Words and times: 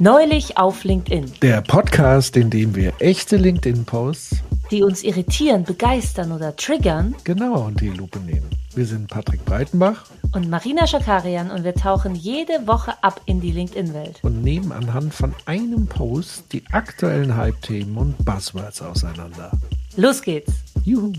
Neulich 0.00 0.56
auf 0.56 0.84
LinkedIn. 0.84 1.32
Der 1.42 1.60
Podcast, 1.60 2.36
in 2.36 2.50
dem 2.50 2.76
wir 2.76 2.92
echte 3.00 3.36
LinkedIn-Posts, 3.36 4.36
die 4.70 4.84
uns 4.84 5.02
irritieren, 5.02 5.64
begeistern 5.64 6.30
oder 6.30 6.54
triggern, 6.54 7.16
genau 7.24 7.66
unter 7.66 7.80
die 7.80 7.88
Lupe 7.88 8.20
nehmen. 8.20 8.48
Wir 8.76 8.86
sind 8.86 9.08
Patrick 9.08 9.44
Breitenbach 9.44 10.04
und 10.32 10.48
Marina 10.48 10.86
Schakarian 10.86 11.50
und 11.50 11.64
wir 11.64 11.74
tauchen 11.74 12.14
jede 12.14 12.68
Woche 12.68 12.92
ab 13.02 13.20
in 13.26 13.40
die 13.40 13.50
LinkedIn-Welt 13.50 14.20
und 14.22 14.40
nehmen 14.40 14.70
anhand 14.70 15.14
von 15.14 15.34
einem 15.46 15.88
Post 15.88 16.52
die 16.52 16.62
aktuellen 16.70 17.36
Hype-Themen 17.36 17.96
und 17.96 18.24
Buzzwords 18.24 18.80
auseinander. 18.80 19.50
Los 19.96 20.22
geht's! 20.22 20.52
Juhu! 20.84 21.12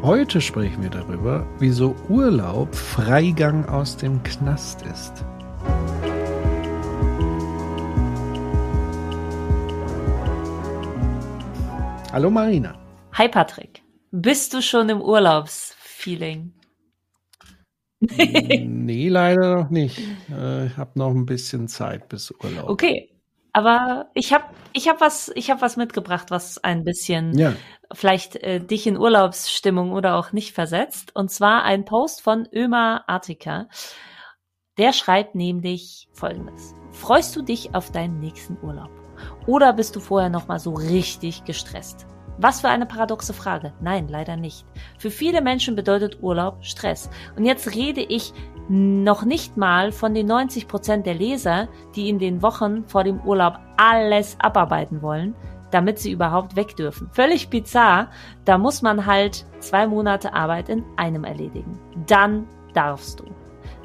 Heute 0.00 0.40
sprechen 0.40 0.82
wir 0.82 0.88
darüber, 0.88 1.46
wieso 1.58 1.94
Urlaub 2.08 2.74
Freigang 2.74 3.66
aus 3.66 3.98
dem 3.98 4.22
Knast 4.22 4.80
ist. 4.80 5.26
Hallo 12.12 12.28
Marina. 12.28 12.76
Hi 13.12 13.28
Patrick. 13.28 13.84
Bist 14.10 14.52
du 14.52 14.62
schon 14.62 14.88
im 14.88 15.00
Urlaubsfeeling? 15.00 16.52
nee, 18.00 19.08
leider 19.08 19.54
noch 19.62 19.70
nicht. 19.70 20.00
Äh, 20.28 20.66
ich 20.66 20.76
habe 20.76 20.98
noch 20.98 21.10
ein 21.10 21.24
bisschen 21.24 21.68
Zeit 21.68 22.08
bis 22.08 22.32
Urlaub. 22.32 22.68
Okay, 22.68 23.12
aber 23.52 24.10
ich 24.14 24.32
habe 24.32 24.44
ich 24.72 24.88
hab 24.88 25.00
was 25.00 25.30
ich 25.36 25.52
habe 25.52 25.60
was 25.60 25.76
mitgebracht, 25.76 26.32
was 26.32 26.58
ein 26.58 26.82
bisschen 26.82 27.38
ja. 27.38 27.54
vielleicht 27.92 28.34
äh, 28.36 28.58
dich 28.58 28.88
in 28.88 28.96
Urlaubsstimmung 28.96 29.92
oder 29.92 30.16
auch 30.16 30.32
nicht 30.32 30.52
versetzt. 30.52 31.14
Und 31.14 31.30
zwar 31.30 31.62
ein 31.62 31.84
Post 31.84 32.22
von 32.22 32.48
Ömer 32.52 33.04
Artika. 33.06 33.68
Der 34.78 34.92
schreibt 34.92 35.36
nämlich 35.36 36.08
Folgendes: 36.12 36.74
Freust 36.90 37.36
du 37.36 37.42
dich 37.42 37.72
auf 37.76 37.92
deinen 37.92 38.18
nächsten 38.18 38.58
Urlaub? 38.64 38.99
Oder 39.46 39.72
bist 39.72 39.96
du 39.96 40.00
vorher 40.00 40.30
noch 40.30 40.48
mal 40.48 40.58
so 40.58 40.72
richtig 40.72 41.44
gestresst? 41.44 42.06
Was 42.38 42.62
für 42.62 42.68
eine 42.68 42.86
paradoxe 42.86 43.34
Frage. 43.34 43.74
Nein, 43.82 44.08
leider 44.08 44.36
nicht. 44.36 44.64
Für 44.98 45.10
viele 45.10 45.42
Menschen 45.42 45.76
bedeutet 45.76 46.22
Urlaub 46.22 46.64
Stress. 46.64 47.10
Und 47.36 47.44
jetzt 47.44 47.74
rede 47.74 48.00
ich 48.00 48.32
noch 48.68 49.24
nicht 49.24 49.58
mal 49.58 49.92
von 49.92 50.14
den 50.14 50.26
90 50.26 50.66
Prozent 50.66 51.04
der 51.04 51.14
Leser, 51.14 51.68
die 51.96 52.08
in 52.08 52.18
den 52.18 52.40
Wochen 52.40 52.86
vor 52.86 53.04
dem 53.04 53.20
Urlaub 53.20 53.58
alles 53.76 54.36
abarbeiten 54.38 55.02
wollen, 55.02 55.34
damit 55.70 55.98
sie 55.98 56.12
überhaupt 56.12 56.56
weg 56.56 56.76
dürfen. 56.76 57.10
Völlig 57.12 57.50
bizarr. 57.50 58.08
Da 58.46 58.56
muss 58.56 58.80
man 58.80 59.04
halt 59.04 59.44
zwei 59.58 59.86
Monate 59.86 60.32
Arbeit 60.32 60.68
in 60.70 60.84
einem 60.96 61.24
erledigen. 61.24 61.78
Dann 62.06 62.46
darfst 62.72 63.20
du. 63.20 63.24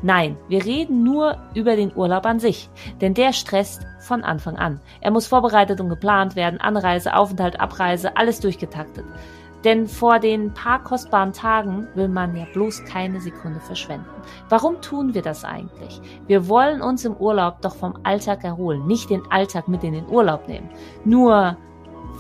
Nein, 0.02 0.38
wir 0.50 0.64
reden 0.66 1.04
nur 1.04 1.38
über 1.54 1.76
den 1.76 1.96
Urlaub 1.96 2.26
an 2.26 2.40
sich, 2.40 2.70
denn 3.02 3.14
der 3.14 3.34
stresst 3.34 3.86
von 4.00 4.24
Anfang 4.24 4.58
an. 4.58 4.80
Er 5.02 5.12
muss 5.12 5.28
vorbereitet 5.28 5.80
und 5.82 5.90
geplant 5.90 6.36
werden, 6.36 6.60
Anreise, 6.60 7.16
Aufenthalt, 7.16 7.60
Abreise, 7.60 8.16
alles 8.18 8.40
durchgetaktet. 8.40 9.06
Denn 9.64 9.88
vor 9.88 10.20
den 10.20 10.54
paar 10.54 10.84
kostbaren 10.84 11.34
Tagen 11.34 11.88
will 11.96 12.08
man 12.08 12.36
ja 12.36 12.46
bloß 12.54 12.86
keine 12.86 13.20
Sekunde 13.20 13.60
verschwenden. 13.60 14.06
Warum 14.48 14.80
tun 14.80 15.16
wir 15.16 15.24
das 15.24 15.44
eigentlich? 15.44 16.00
Wir 16.28 16.48
wollen 16.48 16.84
uns 16.84 17.04
im 17.04 17.18
Urlaub 17.18 17.62
doch 17.62 17.76
vom 17.76 17.96
Alltag 18.04 18.44
erholen, 18.44 18.86
nicht 18.86 19.10
den 19.10 19.24
Alltag 19.32 19.68
mit 19.68 19.84
in 19.84 19.94
den 19.94 20.08
Urlaub 20.08 20.48
nehmen. 20.48 20.70
Nur, 21.04 21.58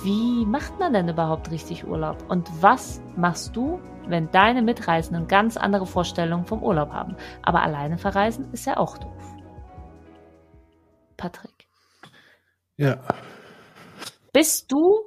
wie 0.03 0.43
macht 0.47 0.79
man 0.79 0.93
denn 0.93 1.07
überhaupt 1.07 1.51
richtig 1.51 1.87
Urlaub? 1.87 2.17
Und 2.29 2.49
was 2.61 2.99
machst 3.15 3.55
du, 3.55 3.79
wenn 4.09 4.31
deine 4.31 4.61
Mitreisenden 4.61 5.27
ganz 5.27 5.57
andere 5.57 5.85
Vorstellungen 5.85 6.45
vom 6.45 6.63
Urlaub 6.63 6.91
haben. 6.91 7.15
Aber 7.41 7.61
alleine 7.61 7.97
verreisen 7.97 8.51
ist 8.51 8.65
ja 8.65 8.77
auch 8.77 8.97
doof. 8.97 9.35
Patrick. 11.17 11.67
Ja. 12.77 12.99
Bist 14.33 14.71
du, 14.71 15.05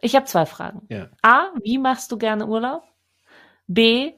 ich 0.00 0.16
habe 0.16 0.26
zwei 0.26 0.46
Fragen. 0.46 0.86
Ja. 0.88 1.08
A, 1.22 1.52
wie 1.62 1.78
machst 1.78 2.10
du 2.12 2.18
gerne 2.18 2.46
Urlaub? 2.46 2.82
B, 3.66 4.14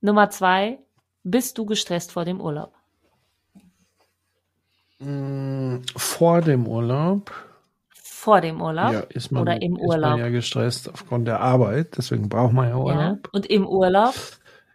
Nummer 0.00 0.30
zwei, 0.30 0.80
bist 1.22 1.58
du 1.58 1.64
gestresst 1.64 2.10
vor 2.10 2.24
dem 2.24 2.40
Urlaub? 2.40 2.74
Mm, 4.98 5.82
vor 5.96 6.40
dem 6.40 6.66
Urlaub 6.66 7.30
vor 8.22 8.40
dem 8.40 8.62
Urlaub 8.62 8.92
ja, 8.92 9.00
ist 9.00 9.32
man, 9.32 9.42
oder 9.42 9.60
im 9.60 9.74
ist 9.74 9.82
Urlaub? 9.82 10.10
Man 10.12 10.20
ja 10.20 10.28
gestresst 10.28 10.88
aufgrund 10.88 11.26
der 11.26 11.40
Arbeit, 11.40 11.96
deswegen 11.96 12.28
braucht 12.28 12.52
man 12.52 12.68
ja 12.68 12.76
Urlaub. 12.76 13.20
Ja. 13.24 13.30
Und 13.32 13.46
im 13.46 13.66
Urlaub? 13.66 14.14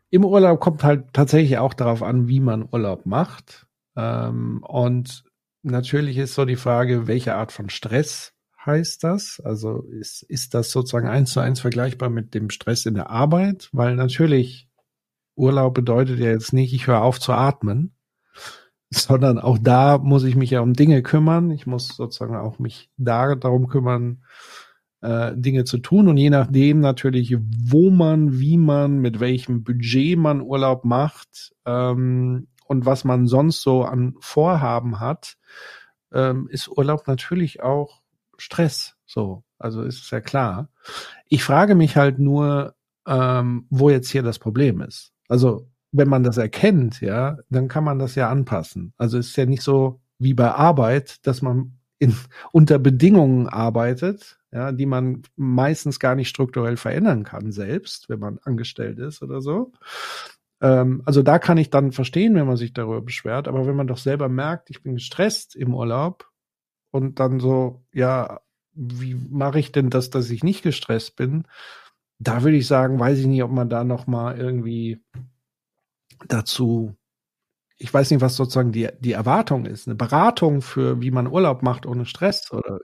Im 0.09 0.25
Urlaub 0.25 0.59
kommt 0.59 0.83
halt 0.83 1.13
tatsächlich 1.13 1.57
auch 1.57 1.73
darauf 1.73 2.03
an, 2.03 2.27
wie 2.27 2.41
man 2.41 2.67
Urlaub 2.69 3.05
macht. 3.05 3.65
Ähm, 3.95 4.61
und 4.67 5.23
natürlich 5.63 6.17
ist 6.17 6.33
so 6.33 6.43
die 6.43 6.57
Frage, 6.57 7.07
welche 7.07 7.35
Art 7.35 7.53
von 7.53 7.69
Stress 7.69 8.33
heißt 8.65 9.05
das? 9.05 9.41
Also 9.41 9.83
ist, 9.83 10.23
ist 10.23 10.53
das 10.53 10.69
sozusagen 10.69 11.07
eins 11.07 11.31
zu 11.31 11.39
eins 11.39 11.61
vergleichbar 11.61 12.09
mit 12.09 12.33
dem 12.33 12.49
Stress 12.49 12.85
in 12.85 12.95
der 12.95 13.09
Arbeit? 13.09 13.69
Weil 13.71 13.95
natürlich 13.95 14.67
Urlaub 15.35 15.73
bedeutet 15.73 16.19
ja 16.19 16.31
jetzt 16.31 16.51
nicht, 16.51 16.73
ich 16.73 16.87
höre 16.87 17.01
auf 17.01 17.17
zu 17.17 17.31
atmen, 17.31 17.95
sondern 18.89 19.39
auch 19.39 19.57
da 19.57 19.97
muss 19.97 20.23
ich 20.23 20.35
mich 20.35 20.51
ja 20.51 20.61
um 20.61 20.73
Dinge 20.73 21.01
kümmern. 21.01 21.51
Ich 21.51 21.67
muss 21.67 21.89
sozusagen 21.89 22.35
auch 22.35 22.59
mich 22.59 22.89
da 22.97 23.35
darum 23.35 23.67
kümmern, 23.67 24.23
äh, 25.01 25.33
Dinge 25.35 25.65
zu 25.65 25.77
tun. 25.79 26.07
Und 26.07 26.17
je 26.17 26.29
nachdem 26.29 26.79
natürlich, 26.79 27.37
wo 27.39 27.89
man, 27.89 28.39
wie 28.39 28.57
man, 28.57 28.99
mit 28.99 29.19
welchem 29.19 29.63
Budget 29.63 30.17
man 30.17 30.41
Urlaub 30.41 30.85
macht 30.85 31.53
ähm, 31.65 32.47
und 32.65 32.85
was 32.85 33.03
man 33.03 33.27
sonst 33.27 33.61
so 33.61 33.83
an 33.83 34.15
Vorhaben 34.19 34.99
hat, 34.99 35.37
ähm, 36.13 36.47
ist 36.49 36.69
Urlaub 36.69 37.07
natürlich 37.07 37.61
auch 37.61 38.01
Stress. 38.37 38.95
So, 39.05 39.43
also 39.57 39.81
ist 39.83 40.03
es 40.03 40.11
ja 40.11 40.21
klar. 40.21 40.69
Ich 41.27 41.43
frage 41.43 41.75
mich 41.75 41.97
halt 41.97 42.19
nur, 42.19 42.75
ähm, 43.05 43.65
wo 43.69 43.89
jetzt 43.89 44.09
hier 44.09 44.23
das 44.23 44.39
Problem 44.39 44.81
ist. 44.81 45.13
Also 45.27 45.67
wenn 45.91 46.09
man 46.09 46.23
das 46.23 46.37
erkennt, 46.37 47.01
ja, 47.01 47.37
dann 47.49 47.67
kann 47.67 47.83
man 47.83 47.99
das 47.99 48.15
ja 48.15 48.29
anpassen. 48.29 48.93
Also 48.97 49.17
es 49.17 49.29
ist 49.29 49.37
ja 49.37 49.45
nicht 49.45 49.63
so 49.63 50.01
wie 50.19 50.33
bei 50.33 50.51
Arbeit, 50.51 51.25
dass 51.25 51.41
man 51.41 51.77
in, 51.99 52.15
unter 52.51 52.79
Bedingungen 52.79 53.47
arbeitet, 53.47 54.37
ja, 54.51 54.71
die 54.71 54.85
man 54.85 55.23
meistens 55.35 55.99
gar 55.99 56.15
nicht 56.15 56.29
strukturell 56.29 56.77
verändern 56.77 57.23
kann 57.23 57.51
selbst, 57.51 58.09
wenn 58.09 58.19
man 58.19 58.39
angestellt 58.43 58.99
ist 58.99 59.21
oder 59.21 59.41
so. 59.41 59.73
Ähm, 60.61 61.03
also 61.05 61.21
da 61.21 61.39
kann 61.39 61.57
ich 61.57 61.69
dann 61.69 61.91
verstehen, 61.91 62.35
wenn 62.35 62.47
man 62.47 62.57
sich 62.57 62.73
darüber 62.73 63.01
beschwert, 63.01 63.47
aber 63.47 63.65
wenn 63.67 63.75
man 63.75 63.87
doch 63.87 63.97
selber 63.97 64.29
merkt, 64.29 64.69
ich 64.69 64.81
bin 64.83 64.95
gestresst 64.95 65.55
im 65.55 65.73
Urlaub 65.73 66.29
und 66.91 67.19
dann 67.19 67.39
so, 67.39 67.83
ja, 67.93 68.41
wie 68.73 69.15
mache 69.15 69.59
ich 69.59 69.71
denn 69.71 69.89
das, 69.89 70.09
dass 70.09 70.29
ich 70.29 70.43
nicht 70.43 70.63
gestresst 70.63 71.15
bin? 71.15 71.43
Da 72.19 72.43
würde 72.43 72.57
ich 72.57 72.67
sagen, 72.67 72.99
weiß 72.99 73.19
ich 73.19 73.27
nicht, 73.27 73.43
ob 73.43 73.51
man 73.51 73.69
da 73.69 73.83
noch 73.83 74.07
mal 74.07 74.37
irgendwie 74.37 75.03
dazu, 76.27 76.95
ich 77.77 77.93
weiß 77.93 78.11
nicht, 78.11 78.21
was 78.21 78.35
sozusagen 78.35 78.71
die, 78.71 78.89
die 78.99 79.11
Erwartung 79.11 79.65
ist. 79.65 79.87
Eine 79.87 79.95
Beratung 79.95 80.61
für, 80.61 81.01
wie 81.01 81.11
man 81.11 81.27
Urlaub 81.27 81.61
macht 81.63 81.85
ohne 81.85 82.05
Stress 82.05 82.51
oder? 82.51 82.79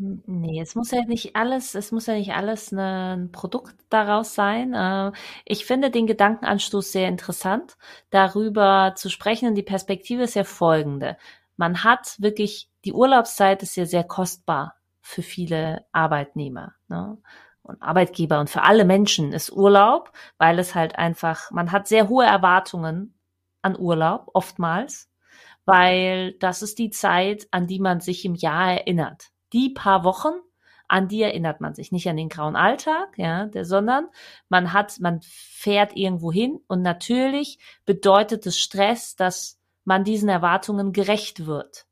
Nee, 0.00 0.60
es 0.60 0.76
muss 0.76 0.92
ja 0.92 1.02
nicht 1.04 1.34
alles, 1.34 1.74
es 1.74 1.90
muss 1.90 2.06
ja 2.06 2.14
nicht 2.14 2.32
alles 2.32 2.70
ein 2.72 3.32
Produkt 3.32 3.74
daraus 3.88 4.32
sein. 4.34 4.72
Äh, 4.72 5.10
ich 5.44 5.64
finde 5.66 5.90
den 5.90 6.06
Gedankenanstoß 6.06 6.92
sehr 6.92 7.08
interessant, 7.08 7.76
darüber 8.10 8.94
zu 8.96 9.10
sprechen. 9.10 9.48
Und 9.48 9.54
die 9.56 9.62
Perspektive 9.64 10.22
ist 10.22 10.36
ja 10.36 10.44
folgende. 10.44 11.16
Man 11.56 11.82
hat 11.82 12.14
wirklich, 12.20 12.70
die 12.84 12.92
Urlaubszeit 12.92 13.64
ist 13.64 13.74
ja 13.76 13.86
sehr 13.86 14.04
kostbar 14.04 14.76
für 15.00 15.22
viele 15.22 15.84
Arbeitnehmer. 15.90 16.74
Ne? 16.86 17.18
Und 17.68 17.82
Arbeitgeber 17.82 18.40
und 18.40 18.50
für 18.50 18.62
alle 18.62 18.84
Menschen 18.84 19.32
ist 19.32 19.52
Urlaub, 19.52 20.10
weil 20.38 20.58
es 20.58 20.74
halt 20.74 20.96
einfach, 20.96 21.50
man 21.50 21.70
hat 21.70 21.86
sehr 21.86 22.08
hohe 22.08 22.24
Erwartungen 22.24 23.14
an 23.62 23.78
Urlaub, 23.78 24.30
oftmals, 24.32 25.10
weil 25.64 26.32
das 26.34 26.62
ist 26.62 26.78
die 26.78 26.90
Zeit, 26.90 27.46
an 27.50 27.66
die 27.66 27.78
man 27.78 28.00
sich 28.00 28.24
im 28.24 28.34
Jahr 28.34 28.72
erinnert. 28.72 29.28
Die 29.52 29.70
paar 29.70 30.02
Wochen, 30.04 30.32
an 30.88 31.08
die 31.08 31.22
erinnert 31.22 31.60
man 31.60 31.74
sich. 31.74 31.92
Nicht 31.92 32.08
an 32.08 32.16
den 32.16 32.30
grauen 32.30 32.56
Alltag, 32.56 33.16
ja, 33.16 33.46
der, 33.46 33.64
sondern 33.64 34.08
man 34.48 34.72
hat, 34.72 34.98
man 35.00 35.20
fährt 35.22 35.94
irgendwo 35.94 36.32
hin 36.32 36.60
und 36.66 36.82
natürlich 36.82 37.58
bedeutet 37.84 38.46
es 38.46 38.58
Stress, 38.58 39.14
dass 39.14 39.58
man 39.84 40.04
diesen 40.04 40.28
Erwartungen 40.28 40.92
gerecht 40.92 41.46
wird. 41.46 41.87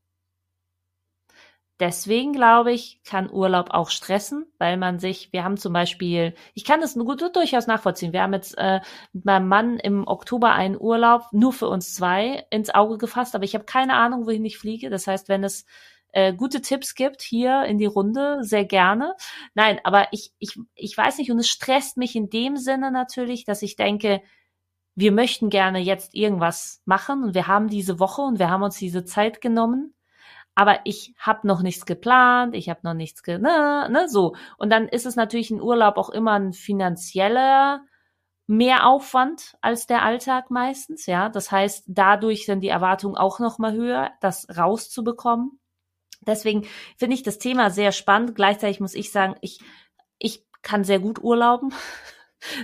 Deswegen 1.79 2.33
glaube 2.33 2.71
ich, 2.71 3.01
kann 3.03 3.29
Urlaub 3.31 3.69
auch 3.69 3.91
stressen, 3.91 4.47
weil 4.57 4.77
man 4.77 4.97
sich, 4.97 5.31
wir 5.31 5.43
haben 5.43 5.57
zum 5.57 5.73
Beispiel, 5.73 6.33
ich 6.55 6.65
kann 6.65 6.81
das 6.81 6.95
gut, 6.95 7.21
durchaus 7.35 7.67
nachvollziehen. 7.67 8.13
Wir 8.13 8.23
haben 8.23 8.33
jetzt 8.33 8.57
äh, 8.57 8.79
mit 9.13 9.25
meinem 9.25 9.47
Mann 9.47 9.77
im 9.77 10.07
Oktober 10.07 10.53
einen 10.53 10.79
Urlaub 10.79 11.25
nur 11.31 11.53
für 11.53 11.67
uns 11.67 11.93
zwei 11.93 12.45
ins 12.49 12.73
Auge 12.73 12.97
gefasst, 12.97 13.35
aber 13.35 13.43
ich 13.43 13.53
habe 13.53 13.65
keine 13.65 13.93
Ahnung, 13.93 14.25
wohin 14.25 14.45
ich 14.45 14.57
fliege. 14.57 14.89
Das 14.89 15.05
heißt, 15.05 15.29
wenn 15.29 15.43
es 15.43 15.65
äh, 16.13 16.33
gute 16.33 16.61
Tipps 16.61 16.95
gibt 16.95 17.21
hier 17.21 17.65
in 17.65 17.77
die 17.77 17.85
Runde, 17.85 18.39
sehr 18.41 18.65
gerne. 18.65 19.13
Nein, 19.53 19.79
aber 19.83 20.07
ich, 20.11 20.31
ich, 20.39 20.59
ich 20.73 20.97
weiß 20.97 21.19
nicht 21.19 21.31
und 21.31 21.37
es 21.37 21.47
stresst 21.47 21.97
mich 21.97 22.15
in 22.15 22.31
dem 22.31 22.57
Sinne 22.57 22.91
natürlich, 22.91 23.45
dass 23.45 23.61
ich 23.61 23.75
denke, 23.75 24.21
wir 24.95 25.11
möchten 25.11 25.51
gerne 25.51 25.77
jetzt 25.77 26.15
irgendwas 26.15 26.81
machen 26.85 27.23
und 27.23 27.35
wir 27.35 27.45
haben 27.45 27.67
diese 27.67 27.99
Woche 27.99 28.23
und 28.23 28.39
wir 28.39 28.49
haben 28.49 28.63
uns 28.63 28.77
diese 28.77 29.05
Zeit 29.05 29.41
genommen, 29.41 29.93
aber 30.57 30.79
ich 30.85 31.13
habe 31.19 31.45
noch 31.45 31.61
nichts 31.61 31.85
geplant, 31.85 32.55
ich 32.55 32.67
habe 32.67 32.79
noch 32.81 32.95
nichts, 32.95 33.21
ge 33.21 33.37
ne, 33.37 33.87
ne, 33.91 34.09
so. 34.09 34.35
Und 34.57 34.71
dann 34.71 34.87
ist 34.87 35.05
es 35.05 35.15
natürlich 35.15 35.51
ein 35.51 35.61
Urlaub 35.61 35.97
auch 35.97 36.09
immer 36.09 36.31
ein 36.33 36.51
finanzieller 36.51 37.85
Mehraufwand 38.47 39.55
als 39.61 39.85
der 39.85 40.01
Alltag 40.01 40.49
meistens, 40.49 41.05
ja. 41.05 41.29
Das 41.29 41.51
heißt, 41.51 41.83
dadurch 41.85 42.47
sind 42.47 42.61
die 42.61 42.69
Erwartungen 42.69 43.17
auch 43.17 43.37
noch 43.37 43.59
mal 43.59 43.73
höher, 43.73 44.09
das 44.19 44.47
rauszubekommen. 44.57 45.59
Deswegen 46.25 46.65
finde 46.97 47.13
ich 47.13 47.21
das 47.21 47.37
Thema 47.37 47.69
sehr 47.69 47.91
spannend. 47.91 48.33
Gleichzeitig 48.33 48.79
muss 48.79 48.95
ich 48.95 49.11
sagen, 49.11 49.35
ich, 49.41 49.59
ich 50.17 50.43
kann 50.63 50.83
sehr 50.83 50.99
gut 50.99 51.21
urlauben. 51.21 51.71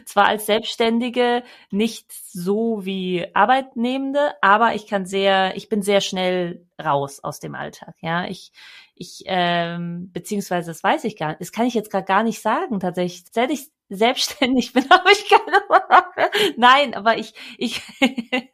Zwar 0.05 0.25
als 0.27 0.45
Selbstständige 0.45 1.43
nicht 1.71 2.11
so 2.11 2.85
wie 2.85 3.27
Arbeitnehmende, 3.33 4.33
aber 4.41 4.75
ich 4.75 4.87
kann 4.87 5.05
sehr, 5.05 5.55
ich 5.55 5.69
bin 5.69 5.81
sehr 5.81 6.01
schnell 6.01 6.65
raus 6.83 7.19
aus 7.23 7.39
dem 7.39 7.55
Alltag. 7.55 7.95
Ja, 8.01 8.25
ich, 8.25 8.51
ich, 8.95 9.23
ähm, 9.25 10.11
beziehungsweise 10.11 10.71
das 10.71 10.83
weiß 10.83 11.03
ich 11.05 11.17
gar 11.17 11.29
nicht, 11.29 11.41
das 11.41 11.51
kann 11.51 11.65
ich 11.65 11.73
jetzt 11.73 11.91
gerade 11.91 12.05
gar 12.05 12.23
nicht 12.23 12.41
sagen 12.41 12.79
tatsächlich. 12.79 13.25
Seit 13.31 13.51
ich 13.51 13.69
selbstständig 13.89 14.73
bin, 14.73 14.89
habe 14.89 15.11
ich 15.11 15.29
keine 15.29 15.61
Urlaube. 15.69 16.31
Nein, 16.57 16.93
aber 16.93 17.17
ich, 17.17 17.33
ich, 17.57 17.81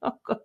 oh 0.00 0.10
Gott, 0.22 0.44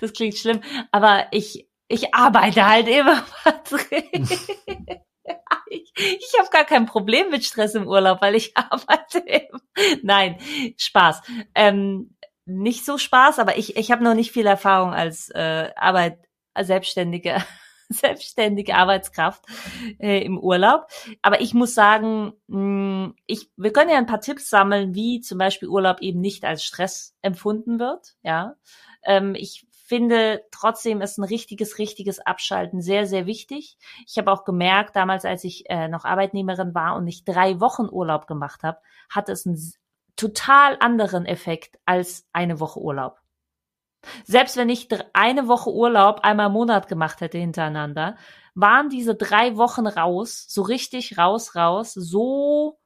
das 0.00 0.12
klingt 0.12 0.36
schlimm, 0.36 0.60
aber 0.90 1.26
ich, 1.30 1.68
ich 1.88 2.14
arbeite 2.14 2.66
halt 2.66 2.88
immer, 2.88 3.22
Patrick. 3.44 5.02
ich 5.68 5.92
ich 5.96 6.32
habe 6.38 6.50
gar 6.50 6.64
kein 6.64 6.86
Problem 6.86 7.30
mit 7.30 7.44
Stress 7.44 7.74
im 7.74 7.86
Urlaub, 7.86 8.20
weil 8.22 8.34
ich 8.34 8.56
arbeite. 8.56 9.24
Nein, 10.02 10.38
Spaß. 10.76 11.22
Ähm, 11.54 12.16
nicht 12.44 12.84
so 12.84 12.98
Spaß, 12.98 13.38
aber 13.38 13.56
ich, 13.56 13.76
ich 13.76 13.90
habe 13.90 14.02
noch 14.02 14.14
nicht 14.14 14.32
viel 14.32 14.46
Erfahrung 14.46 14.92
als 14.92 15.30
äh, 15.30 15.70
Arbeit, 15.76 16.18
selbstständige 16.60 17.42
selbstständige 17.92 18.74
Arbeitskraft 18.74 19.44
äh, 19.98 20.24
im 20.24 20.38
Urlaub. 20.38 20.86
Aber 21.20 21.40
ich 21.40 21.54
muss 21.54 21.74
sagen, 21.74 22.32
mh, 22.46 22.56
hm, 22.56 23.14
ich, 23.26 23.50
wir 23.56 23.72
können 23.72 23.90
ja 23.90 23.98
ein 23.98 24.06
paar 24.06 24.20
Tipps 24.20 24.48
sammeln, 24.48 24.94
wie 24.94 25.20
zum 25.20 25.38
Beispiel 25.38 25.68
Urlaub 25.68 26.00
eben 26.00 26.20
nicht 26.20 26.44
als 26.44 26.64
Stress 26.64 27.14
empfunden 27.22 27.78
wird. 27.78 28.14
Ja, 28.22 28.56
ähm, 29.04 29.34
ich 29.34 29.66
finde 29.92 30.42
trotzdem 30.50 31.02
ist 31.02 31.18
ein 31.18 31.24
richtiges, 31.24 31.76
richtiges 31.76 32.18
Abschalten 32.18 32.80
sehr, 32.80 33.04
sehr 33.06 33.26
wichtig. 33.26 33.76
Ich 34.06 34.16
habe 34.16 34.32
auch 34.32 34.44
gemerkt, 34.44 34.96
damals, 34.96 35.26
als 35.26 35.44
ich 35.44 35.68
äh, 35.68 35.86
noch 35.86 36.06
Arbeitnehmerin 36.06 36.74
war 36.74 36.96
und 36.96 37.04
nicht 37.04 37.28
drei 37.28 37.60
Wochen 37.60 37.90
Urlaub 37.90 38.26
gemacht 38.26 38.62
habe, 38.62 38.78
hat 39.10 39.28
es 39.28 39.46
einen 39.46 39.60
total 40.16 40.78
anderen 40.80 41.26
Effekt 41.26 41.78
als 41.84 42.26
eine 42.32 42.58
Woche 42.58 42.80
Urlaub. 42.80 43.20
Selbst 44.24 44.56
wenn 44.56 44.70
ich 44.70 44.88
eine 45.12 45.46
Woche 45.46 45.70
Urlaub 45.70 46.20
einmal 46.20 46.46
im 46.46 46.54
Monat 46.54 46.88
gemacht 46.88 47.20
hätte 47.20 47.36
hintereinander, 47.36 48.16
waren 48.54 48.88
diese 48.88 49.14
drei 49.14 49.58
Wochen 49.58 49.86
raus, 49.86 50.46
so 50.48 50.62
richtig 50.62 51.18
raus, 51.18 51.54
raus, 51.54 51.92
so 51.92 52.78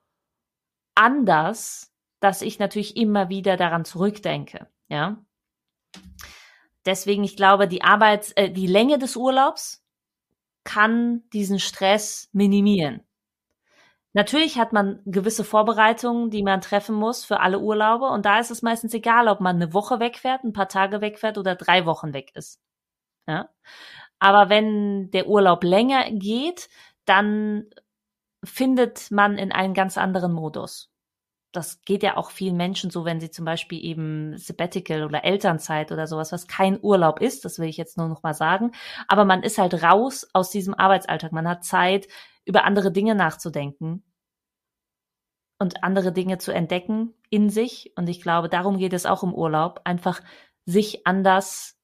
anders, 0.97 1.93
dass 2.19 2.43
ich 2.43 2.59
natürlich 2.59 2.97
immer 2.97 3.29
wieder 3.29 3.57
daran 3.57 3.85
zurückdenke, 3.85 4.67
ja. 4.89 5.25
Deswegen, 6.87 7.25
ich 7.25 7.37
glaube, 7.37 7.69
die 7.69 7.83
Arbeits, 7.83 8.33
äh, 8.33 8.51
die 8.51 8.69
Länge 8.69 8.99
des 8.99 9.17
Urlaubs 9.17 9.85
kann 10.65 11.23
diesen 11.33 11.59
Stress 11.59 12.31
minimieren. 12.33 13.03
Natürlich 14.13 14.59
hat 14.59 14.73
man 14.73 15.03
gewisse 15.05 15.45
Vorbereitungen, 15.45 16.31
die 16.31 16.43
man 16.43 16.63
treffen 16.63 16.95
muss 16.95 17.25
für 17.25 17.41
alle 17.41 17.59
Urlaube. 17.61 18.07
Und 18.07 18.25
da 18.25 18.39
ist 18.39 18.51
es 18.51 18.63
meistens 18.63 18.95
egal, 18.95 19.29
ob 19.29 19.41
man 19.41 19.57
eine 19.57 19.75
Woche 19.75 20.01
wegfährt, 20.01 20.43
ein 20.43 20.55
paar 20.55 20.69
Tage 20.69 21.03
wegfährt 21.03 21.37
oder 21.37 21.55
drei 21.55 21.85
Wochen 21.85 22.15
weg 22.15 22.31
ist. 22.35 22.63
Ja? 23.27 23.51
Aber 24.19 24.49
wenn 24.49 25.11
der 25.11 25.27
Urlaub 25.29 25.65
länger 25.65 26.11
geht, 26.13 26.71
dann 27.05 27.67
findet 28.43 29.11
man 29.11 29.37
in 29.39 29.53
einen 29.53 29.75
ganz 29.75 29.99
anderen 29.99 30.33
Modus 30.33 30.91
das 31.57 31.83
geht 31.83 32.03
ja 32.03 32.17
auch 32.17 32.31
vielen 32.31 32.57
Menschen 32.57 32.91
so, 32.91 33.05
wenn 33.05 33.21
sie 33.21 33.31
zum 33.31 33.45
Beispiel 33.45 33.83
eben 33.85 34.37
Sabbatical 34.39 35.05
oder 35.05 35.25
Elternzeit 35.25 35.93
oder 35.93 36.07
sowas, 36.07 36.33
was 36.33 36.47
kein 36.47 36.79
Urlaub 36.81 37.21
ist, 37.21 37.45
das 37.45 37.59
will 37.59 37.69
ich 37.69 37.77
jetzt 37.77 37.97
nur 37.99 38.09
noch 38.09 38.23
mal 38.23 38.35
sagen. 38.35 38.73
Aber 39.09 39.25
man 39.25 39.43
ist 39.43 39.59
halt 39.59 39.83
raus 39.83 40.29
aus 40.33 40.51
diesem 40.51 40.75
Arbeitsalltag. 40.75 41.33
Man 41.33 41.49
hat 41.49 41.65
Zeit, 41.65 42.09
über 42.47 42.65
andere 42.65 42.93
Dinge 42.93 43.15
nachzudenken 43.15 44.05
und 45.59 45.83
andere 45.83 46.13
Dinge 46.13 46.39
zu 46.39 46.53
entdecken 46.53 47.15
in 47.29 47.51
sich. 47.51 47.93
Und 47.97 48.09
ich 48.09 48.23
glaube, 48.23 48.49
darum 48.49 48.79
geht 48.79 48.93
es 48.93 49.05
auch 49.05 49.23
im 49.23 49.35
Urlaub, 49.35 49.81
einfach 49.85 50.21
sich 50.65 51.07
anders 51.07 51.77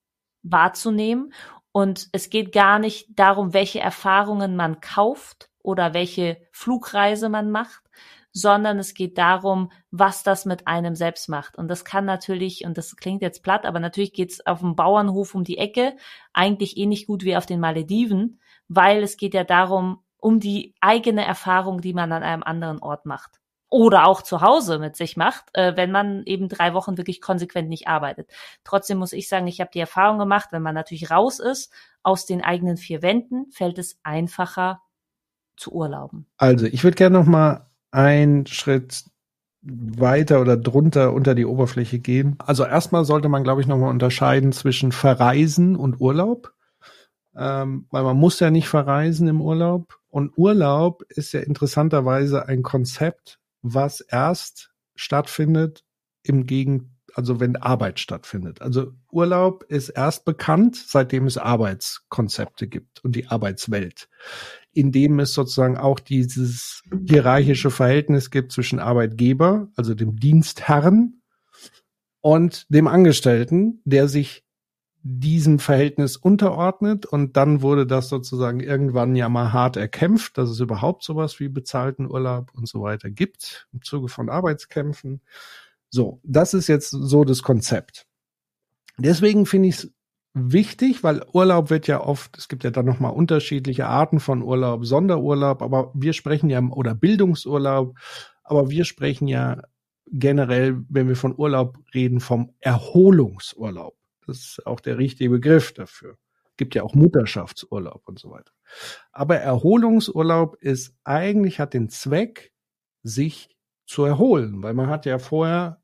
wahrzunehmen. 0.42 1.32
Und 1.72 2.08
es 2.12 2.30
geht 2.30 2.52
gar 2.52 2.78
nicht 2.78 3.08
darum, 3.18 3.52
welche 3.54 3.80
Erfahrungen 3.80 4.56
man 4.56 4.80
kauft 4.80 5.50
oder 5.62 5.94
welche 5.94 6.46
Flugreise 6.52 7.28
man 7.28 7.50
macht, 7.50 7.82
sondern 8.32 8.78
es 8.78 8.94
geht 8.94 9.18
darum, 9.18 9.70
was 9.90 10.22
das 10.22 10.46
mit 10.46 10.66
einem 10.66 10.94
selbst 10.94 11.28
macht. 11.28 11.56
Und 11.56 11.68
das 11.68 11.84
kann 11.84 12.04
natürlich, 12.04 12.64
und 12.64 12.78
das 12.78 12.96
klingt 12.96 13.22
jetzt 13.22 13.42
platt, 13.42 13.66
aber 13.66 13.78
natürlich 13.78 14.12
geht's 14.12 14.44
auf 14.46 14.60
dem 14.60 14.74
Bauernhof 14.74 15.34
um 15.34 15.44
die 15.44 15.58
Ecke 15.58 15.96
eigentlich 16.32 16.76
ähnlich 16.76 17.06
gut 17.06 17.24
wie 17.24 17.36
auf 17.36 17.46
den 17.46 17.60
Malediven, 17.60 18.40
weil 18.68 19.02
es 19.02 19.16
geht 19.16 19.34
ja 19.34 19.44
darum, 19.44 20.02
um 20.16 20.40
die 20.40 20.74
eigene 20.80 21.24
Erfahrung, 21.24 21.80
die 21.80 21.92
man 21.92 22.12
an 22.12 22.22
einem 22.22 22.42
anderen 22.42 22.78
Ort 22.78 23.06
macht. 23.06 23.38
Oder 23.68 24.06
auch 24.06 24.20
zu 24.20 24.42
Hause 24.42 24.78
mit 24.78 24.96
sich 24.96 25.16
macht, 25.16 25.46
äh, 25.54 25.76
wenn 25.76 25.90
man 25.90 26.24
eben 26.24 26.48
drei 26.48 26.74
Wochen 26.74 26.98
wirklich 26.98 27.22
konsequent 27.22 27.70
nicht 27.70 27.88
arbeitet. 27.88 28.30
Trotzdem 28.64 28.98
muss 28.98 29.14
ich 29.14 29.28
sagen, 29.28 29.46
ich 29.46 29.60
habe 29.60 29.70
die 29.72 29.80
Erfahrung 29.80 30.18
gemacht, 30.18 30.48
wenn 30.52 30.62
man 30.62 30.74
natürlich 30.74 31.10
raus 31.10 31.38
ist 31.38 31.72
aus 32.02 32.26
den 32.26 32.44
eigenen 32.44 32.76
vier 32.76 33.00
Wänden, 33.02 33.50
fällt 33.50 33.78
es 33.78 33.98
einfacher 34.02 34.82
zu 35.56 35.72
urlauben. 35.72 36.26
Also 36.36 36.66
ich 36.66 36.84
würde 36.84 36.96
gerne 36.96 37.18
noch 37.18 37.26
mal 37.26 37.71
ein 37.92 38.46
Schritt 38.46 39.04
weiter 39.62 40.40
oder 40.40 40.56
drunter 40.56 41.12
unter 41.12 41.36
die 41.36 41.46
Oberfläche 41.46 42.00
gehen. 42.00 42.36
Also 42.38 42.64
erstmal 42.64 43.04
sollte 43.04 43.28
man, 43.28 43.44
glaube 43.44 43.60
ich, 43.60 43.68
nochmal 43.68 43.90
unterscheiden 43.90 44.52
zwischen 44.52 44.90
Verreisen 44.90 45.76
und 45.76 46.00
Urlaub. 46.00 46.52
Ähm, 47.34 47.86
weil 47.90 48.02
man 48.02 48.16
muss 48.16 48.40
ja 48.40 48.50
nicht 48.50 48.68
verreisen 48.68 49.28
im 49.28 49.40
Urlaub. 49.40 49.98
Und 50.10 50.36
Urlaub 50.36 51.04
ist 51.08 51.32
ja 51.32 51.40
interessanterweise 51.40 52.46
ein 52.46 52.62
Konzept, 52.62 53.38
was 53.62 54.00
erst 54.00 54.72
stattfindet 54.94 55.84
im 56.22 56.44
Gegen, 56.44 56.98
also 57.14 57.40
wenn 57.40 57.56
Arbeit 57.56 58.00
stattfindet. 58.00 58.60
Also 58.60 58.92
Urlaub 59.10 59.64
ist 59.68 59.88
erst 59.88 60.26
bekannt, 60.26 60.76
seitdem 60.76 61.26
es 61.26 61.38
Arbeitskonzepte 61.38 62.66
gibt 62.66 63.02
und 63.02 63.16
die 63.16 63.28
Arbeitswelt 63.28 64.10
in 64.72 64.92
dem 64.92 65.20
es 65.20 65.34
sozusagen 65.34 65.76
auch 65.76 66.00
dieses 66.00 66.82
hierarchische 67.06 67.70
Verhältnis 67.70 68.30
gibt 68.30 68.52
zwischen 68.52 68.78
Arbeitgeber, 68.78 69.68
also 69.76 69.94
dem 69.94 70.16
Dienstherrn, 70.16 71.22
und 72.22 72.66
dem 72.72 72.86
Angestellten, 72.86 73.82
der 73.84 74.08
sich 74.08 74.44
diesem 75.02 75.58
Verhältnis 75.58 76.16
unterordnet 76.16 77.04
und 77.04 77.36
dann 77.36 77.60
wurde 77.60 77.86
das 77.86 78.08
sozusagen 78.08 78.60
irgendwann 78.60 79.16
ja 79.16 79.28
mal 79.28 79.52
hart 79.52 79.76
erkämpft, 79.76 80.38
dass 80.38 80.48
es 80.48 80.60
überhaupt 80.60 81.02
sowas 81.02 81.40
wie 81.40 81.48
bezahlten 81.48 82.08
Urlaub 82.08 82.52
und 82.54 82.68
so 82.68 82.82
weiter 82.82 83.10
gibt 83.10 83.66
im 83.72 83.82
Zuge 83.82 84.06
von 84.06 84.30
Arbeitskämpfen. 84.30 85.20
So, 85.90 86.20
das 86.22 86.54
ist 86.54 86.68
jetzt 86.68 86.90
so 86.90 87.24
das 87.24 87.42
Konzept. 87.42 88.06
Deswegen 88.96 89.44
finde 89.44 89.70
ich 89.70 89.74
es 89.76 89.92
wichtig, 90.34 91.04
weil 91.04 91.24
Urlaub 91.32 91.70
wird 91.70 91.86
ja 91.86 92.00
oft, 92.00 92.38
es 92.38 92.48
gibt 92.48 92.64
ja 92.64 92.70
dann 92.70 92.86
nochmal 92.86 93.12
unterschiedliche 93.12 93.86
Arten 93.86 94.20
von 94.20 94.42
Urlaub, 94.42 94.84
Sonderurlaub, 94.84 95.62
aber 95.62 95.90
wir 95.94 96.12
sprechen 96.12 96.50
ja, 96.50 96.60
oder 96.60 96.94
Bildungsurlaub, 96.94 97.96
aber 98.42 98.70
wir 98.70 98.84
sprechen 98.84 99.28
ja 99.28 99.62
generell, 100.06 100.82
wenn 100.88 101.08
wir 101.08 101.16
von 101.16 101.34
Urlaub 101.36 101.78
reden, 101.94 102.20
vom 102.20 102.54
Erholungsurlaub. 102.60 103.96
Das 104.26 104.38
ist 104.38 104.66
auch 104.66 104.80
der 104.80 104.98
richtige 104.98 105.30
Begriff 105.30 105.72
dafür. 105.72 106.16
Gibt 106.56 106.74
ja 106.74 106.82
auch 106.82 106.94
Mutterschaftsurlaub 106.94 108.02
und 108.06 108.18
so 108.18 108.30
weiter. 108.30 108.52
Aber 109.10 109.36
Erholungsurlaub 109.36 110.56
ist 110.56 110.94
eigentlich 111.04 111.60
hat 111.60 111.74
den 111.74 111.88
Zweck, 111.88 112.52
sich 113.02 113.56
zu 113.86 114.04
erholen, 114.04 114.62
weil 114.62 114.74
man 114.74 114.88
hat 114.88 115.06
ja 115.06 115.18
vorher 115.18 115.82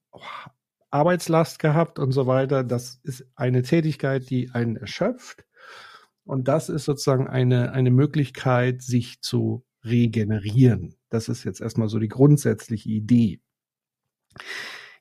Arbeitslast 0.91 1.59
gehabt 1.59 1.99
und 1.99 2.13
so 2.13 2.27
weiter. 2.27 2.65
Das 2.65 3.01
ist 3.03 3.27
eine 3.35 3.63
Tätigkeit, 3.63 4.29
die 4.31 4.51
einen 4.53 4.77
erschöpft. 4.77 5.45
Und 6.25 6.49
das 6.49 6.69
ist 6.69 6.85
sozusagen 6.85 7.27
eine, 7.27 7.73
eine 7.73 7.91
Möglichkeit, 7.91 8.83
sich 8.83 9.21
zu 9.21 9.65
regenerieren. 9.85 10.95
Das 11.09 11.29
ist 11.29 11.45
jetzt 11.45 11.61
erstmal 11.61 11.89
so 11.89 11.99
die 11.99 12.09
grundsätzliche 12.09 12.91
Idee. 12.91 13.41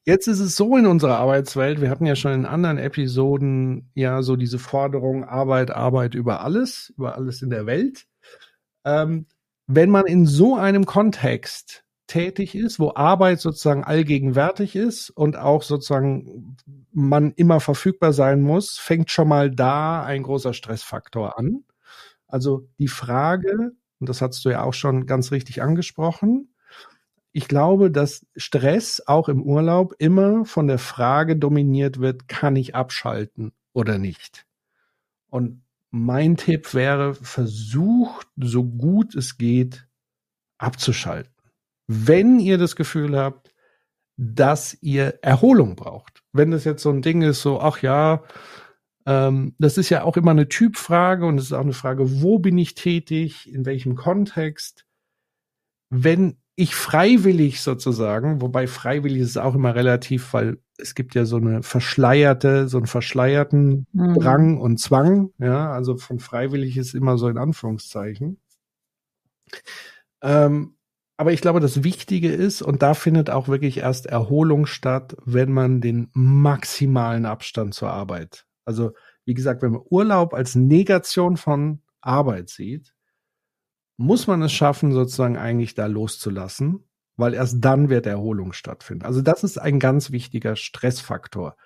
Jetzt 0.05 0.27
ist 0.27 0.39
es 0.39 0.55
so 0.55 0.77
in 0.77 0.85
unserer 0.85 1.17
Arbeitswelt, 1.17 1.81
wir 1.81 1.89
hatten 1.89 2.05
ja 2.05 2.15
schon 2.15 2.31
in 2.31 2.45
anderen 2.45 2.77
Episoden 2.77 3.91
ja 3.93 4.21
so 4.21 4.37
diese 4.37 4.57
Forderung 4.57 5.25
Arbeit, 5.25 5.69
Arbeit 5.69 6.15
über 6.15 6.41
alles, 6.41 6.93
über 6.95 7.15
alles 7.15 7.41
in 7.41 7.49
der 7.49 7.65
Welt. 7.65 8.07
Ähm, 8.85 9.25
wenn 9.65 9.89
man 9.89 10.05
in 10.05 10.25
so 10.25 10.55
einem 10.55 10.85
Kontext 10.85 11.83
tätig 12.07 12.55
ist, 12.55 12.79
wo 12.79 12.93
Arbeit 12.95 13.39
sozusagen 13.39 13.83
allgegenwärtig 13.83 14.75
ist 14.75 15.09
und 15.09 15.37
auch 15.37 15.61
sozusagen 15.61 16.57
man 16.91 17.31
immer 17.33 17.59
verfügbar 17.59 18.13
sein 18.13 18.41
muss, 18.41 18.77
fängt 18.77 19.11
schon 19.11 19.27
mal 19.27 19.51
da 19.51 20.03
ein 20.03 20.23
großer 20.23 20.53
Stressfaktor 20.53 21.37
an. 21.37 21.63
Also 22.27 22.67
die 22.79 22.87
Frage, 22.87 23.73
und 23.99 24.09
das 24.09 24.21
hast 24.21 24.43
du 24.45 24.49
ja 24.49 24.63
auch 24.63 24.73
schon 24.73 25.05
ganz 25.05 25.31
richtig 25.31 25.61
angesprochen, 25.61 26.53
ich 27.33 27.47
glaube, 27.47 27.91
dass 27.91 28.25
Stress 28.35 29.03
auch 29.05 29.29
im 29.29 29.43
Urlaub 29.43 29.93
immer 29.99 30.43
von 30.45 30.67
der 30.67 30.79
Frage 30.79 31.35
dominiert 31.35 31.99
wird, 31.99 32.27
kann 32.27 32.55
ich 32.55 32.73
abschalten 32.73 33.51
oder 33.73 33.99
nicht? 33.99 34.47
Und 35.29 35.61
mein 35.91 36.37
Tipp 36.37 36.73
wäre, 36.73 37.13
versucht 37.13 38.27
so 38.37 38.63
gut 38.63 39.13
es 39.13 39.37
geht 39.37 39.87
abzuschalten. 40.57 41.36
Wenn 41.87 42.39
ihr 42.39 42.57
das 42.57 42.75
Gefühl 42.75 43.17
habt, 43.17 43.53
dass 44.17 44.75
ihr 44.81 45.19
Erholung 45.21 45.75
braucht. 45.75 46.23
Wenn 46.33 46.51
das 46.51 46.65
jetzt 46.65 46.81
so 46.81 46.89
ein 46.89 47.01
Ding 47.01 47.21
ist, 47.21 47.41
so, 47.41 47.61
ach 47.61 47.81
ja, 47.81 48.23
ähm, 49.05 49.55
das 49.59 49.77
ist 49.77 49.89
ja 49.89 50.03
auch 50.03 50.17
immer 50.17 50.31
eine 50.31 50.49
Typfrage 50.49 51.25
und 51.25 51.37
es 51.37 51.45
ist 51.45 51.53
auch 51.53 51.61
eine 51.61 51.73
Frage, 51.73 52.21
wo 52.21 52.39
bin 52.39 52.57
ich 52.57 52.73
tätig, 52.73 53.51
in 53.53 53.65
welchem 53.65 53.95
Kontext. 53.95 54.85
Wenn 55.89 56.37
ich 56.55 56.73
freiwillig 56.75 57.61
sozusagen, 57.61 58.41
wobei 58.41 58.65
freiwillig 58.65 59.21
ist 59.21 59.37
auch 59.37 59.53
immer 59.53 59.75
relativ, 59.75 60.33
weil 60.33 60.57
es 60.79 60.95
gibt 60.95 61.13
ja 61.13 61.25
so 61.25 61.37
eine 61.37 61.61
verschleierte, 61.61 62.67
so 62.67 62.77
einen 62.77 62.87
verschleierten 62.87 63.85
mhm. 63.93 64.15
Drang 64.15 64.57
und 64.57 64.79
Zwang, 64.79 65.29
ja, 65.37 65.71
also 65.71 65.95
von 65.97 66.19
freiwillig 66.19 66.75
ist 66.77 66.95
immer 66.95 67.19
so 67.19 67.29
in 67.29 67.37
Anführungszeichen. 67.37 68.39
Ähm, 70.23 70.76
aber 71.17 71.33
ich 71.33 71.41
glaube, 71.41 71.59
das 71.59 71.83
Wichtige 71.83 72.31
ist, 72.31 72.61
und 72.61 72.83
da 72.83 72.93
findet 72.93 73.31
auch 73.31 73.47
wirklich 73.47 73.77
erst 73.77 74.05
Erholung 74.05 74.67
statt, 74.67 75.17
wenn 75.25 75.51
man 75.51 75.81
den 75.81 76.09
maximalen 76.13 77.25
Abstand 77.25 77.73
zur 77.73 77.89
Arbeit. 77.89 78.45
Also, 78.65 78.91
wie 79.25 79.33
gesagt, 79.33 79.63
wenn 79.63 79.71
man 79.71 79.81
Urlaub 79.89 80.35
als 80.35 80.55
Negation 80.55 81.35
von 81.35 81.81
Arbeit 82.01 82.49
sieht, 82.49 82.93
muss 83.97 84.27
man 84.27 84.43
es 84.43 84.53
schaffen, 84.53 84.91
sozusagen 84.91 85.37
eigentlich 85.37 85.73
da 85.73 85.87
loszulassen, 85.87 86.87
weil 87.15 87.33
erst 87.33 87.57
dann 87.65 87.89
wird 87.89 88.05
Erholung 88.05 88.53
stattfinden. 88.53 89.03
Also 89.03 89.21
das 89.21 89.43
ist 89.43 89.57
ein 89.57 89.79
ganz 89.79 90.11
wichtiger 90.11 90.55
Stressfaktor. 90.55 91.57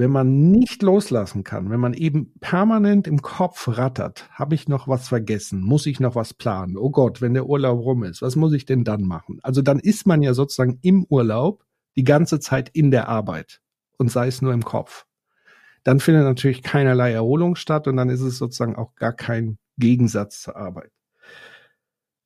Wenn 0.00 0.12
man 0.12 0.50
nicht 0.50 0.80
loslassen 0.80 1.44
kann, 1.44 1.68
wenn 1.68 1.78
man 1.78 1.92
eben 1.92 2.32
permanent 2.40 3.06
im 3.06 3.20
Kopf 3.20 3.68
rattert, 3.68 4.30
habe 4.30 4.54
ich 4.54 4.66
noch 4.66 4.88
was 4.88 5.08
vergessen, 5.08 5.60
muss 5.60 5.84
ich 5.84 6.00
noch 6.00 6.14
was 6.14 6.32
planen? 6.32 6.78
Oh 6.78 6.88
Gott, 6.88 7.20
wenn 7.20 7.34
der 7.34 7.44
Urlaub 7.44 7.84
rum 7.84 8.04
ist, 8.04 8.22
was 8.22 8.34
muss 8.34 8.54
ich 8.54 8.64
denn 8.64 8.82
dann 8.82 9.02
machen? 9.02 9.40
Also 9.42 9.60
dann 9.60 9.78
ist 9.78 10.06
man 10.06 10.22
ja 10.22 10.32
sozusagen 10.32 10.78
im 10.80 11.04
Urlaub 11.10 11.66
die 11.96 12.04
ganze 12.04 12.40
Zeit 12.40 12.70
in 12.70 12.90
der 12.90 13.10
Arbeit 13.10 13.60
und 13.98 14.10
sei 14.10 14.26
es 14.28 14.40
nur 14.40 14.54
im 14.54 14.64
Kopf. 14.64 15.04
Dann 15.84 16.00
findet 16.00 16.24
natürlich 16.24 16.62
keinerlei 16.62 17.12
Erholung 17.12 17.54
statt 17.54 17.86
und 17.86 17.98
dann 17.98 18.08
ist 18.08 18.22
es 18.22 18.38
sozusagen 18.38 18.76
auch 18.76 18.94
gar 18.94 19.12
kein 19.12 19.58
Gegensatz 19.76 20.40
zur 20.40 20.56
Arbeit. 20.56 20.92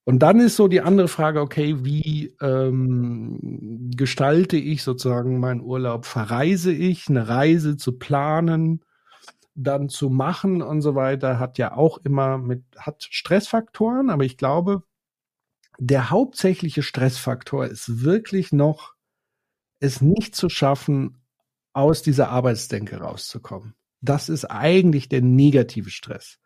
Und 0.05 0.19
dann 0.19 0.39
ist 0.39 0.57
so 0.57 0.69
die 0.69 0.83
andere 0.83 1.09
Frage, 1.09 1.41
okay, 1.41 1.83
wie 1.83 2.37
ähm, 2.43 3.91
gestalte 3.97 4.59
ich 4.59 4.83
sozusagen 4.83 5.41
meinen 5.41 5.63
Urlaub? 5.63 6.05
Verreise 6.05 6.73
ich, 6.73 7.09
eine 7.09 7.27
Reise 7.27 7.79
zu 7.79 7.99
planen, 7.99 8.85
dann 9.55 9.89
zu 9.89 10.11
machen 10.11 10.61
und 10.61 10.83
so 10.83 10.95
weiter, 10.95 11.39
hat 11.39 11.57
ja 11.57 11.75
auch 11.75 11.99
immer 11.99 12.37
mit, 12.37 12.65
hat 12.77 13.05
Stressfaktoren, 13.05 14.11
aber 14.11 14.25
ich 14.25 14.37
glaube, 14.37 14.83
der 15.79 16.11
hauptsächliche 16.11 16.83
Stressfaktor 16.83 17.67
ist 17.67 18.05
wirklich 18.05 18.53
noch, 18.53 18.95
es 19.81 20.01
nicht 20.01 20.35
zu 20.37 20.49
schaffen, 20.49 21.25
aus 21.73 22.03
dieser 22.03 22.29
Arbeitsdenke 22.29 22.99
rauszukommen. 22.99 23.75
Das 24.01 24.29
ist 24.29 24.45
eigentlich 24.45 25.09
der 25.09 25.23
negative 25.23 25.91
Stress. 25.91 26.39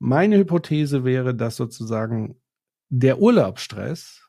Meine 0.00 0.38
Hypothese 0.38 1.04
wäre, 1.04 1.34
dass 1.34 1.56
sozusagen 1.56 2.40
der 2.88 3.20
Urlaubsstress, 3.20 4.28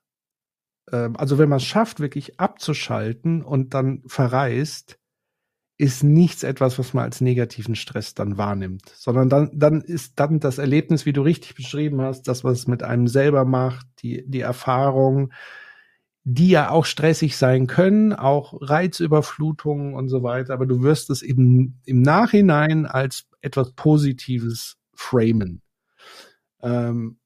äh, 0.91 1.09
also 1.15 1.37
wenn 1.37 1.49
man 1.49 1.57
es 1.57 1.65
schafft, 1.65 1.99
wirklich 1.99 2.39
abzuschalten 2.39 3.43
und 3.43 3.73
dann 3.73 4.03
verreist, 4.07 4.99
ist 5.77 6.03
nichts 6.03 6.43
etwas, 6.43 6.79
was 6.79 6.93
man 6.93 7.03
als 7.03 7.19
negativen 7.19 7.75
Stress 7.75 8.13
dann 8.13 8.37
wahrnimmt, 8.37 8.93
sondern 8.95 9.29
dann, 9.29 9.51
dann 9.53 9.81
ist 9.81 10.19
dann 10.19 10.39
das 10.39 10.57
Erlebnis, 10.57 11.05
wie 11.05 11.11
du 11.11 11.21
richtig 11.21 11.55
beschrieben 11.55 12.01
hast, 12.01 12.23
das, 12.29 12.45
was 12.45 12.59
es 12.59 12.67
mit 12.67 12.81
einem 12.81 13.07
selber 13.07 13.43
macht, 13.43 13.85
die, 13.99 14.23
die 14.25 14.39
Erfahrung, 14.39 15.33
die 16.23 16.49
ja 16.49 16.69
auch 16.69 16.85
stressig 16.85 17.35
sein 17.35 17.67
können, 17.67 18.13
auch 18.13 18.57
Reizüberflutungen 18.61 19.93
und 19.95 20.07
so 20.07 20.23
weiter, 20.23 20.53
aber 20.53 20.65
du 20.65 20.81
wirst 20.81 21.09
es 21.09 21.21
eben 21.21 21.81
im 21.85 22.01
Nachhinein 22.01 22.85
als 22.85 23.25
etwas 23.41 23.73
Positives 23.73 24.77
framen. 24.93 25.61
Ähm, 26.63 27.19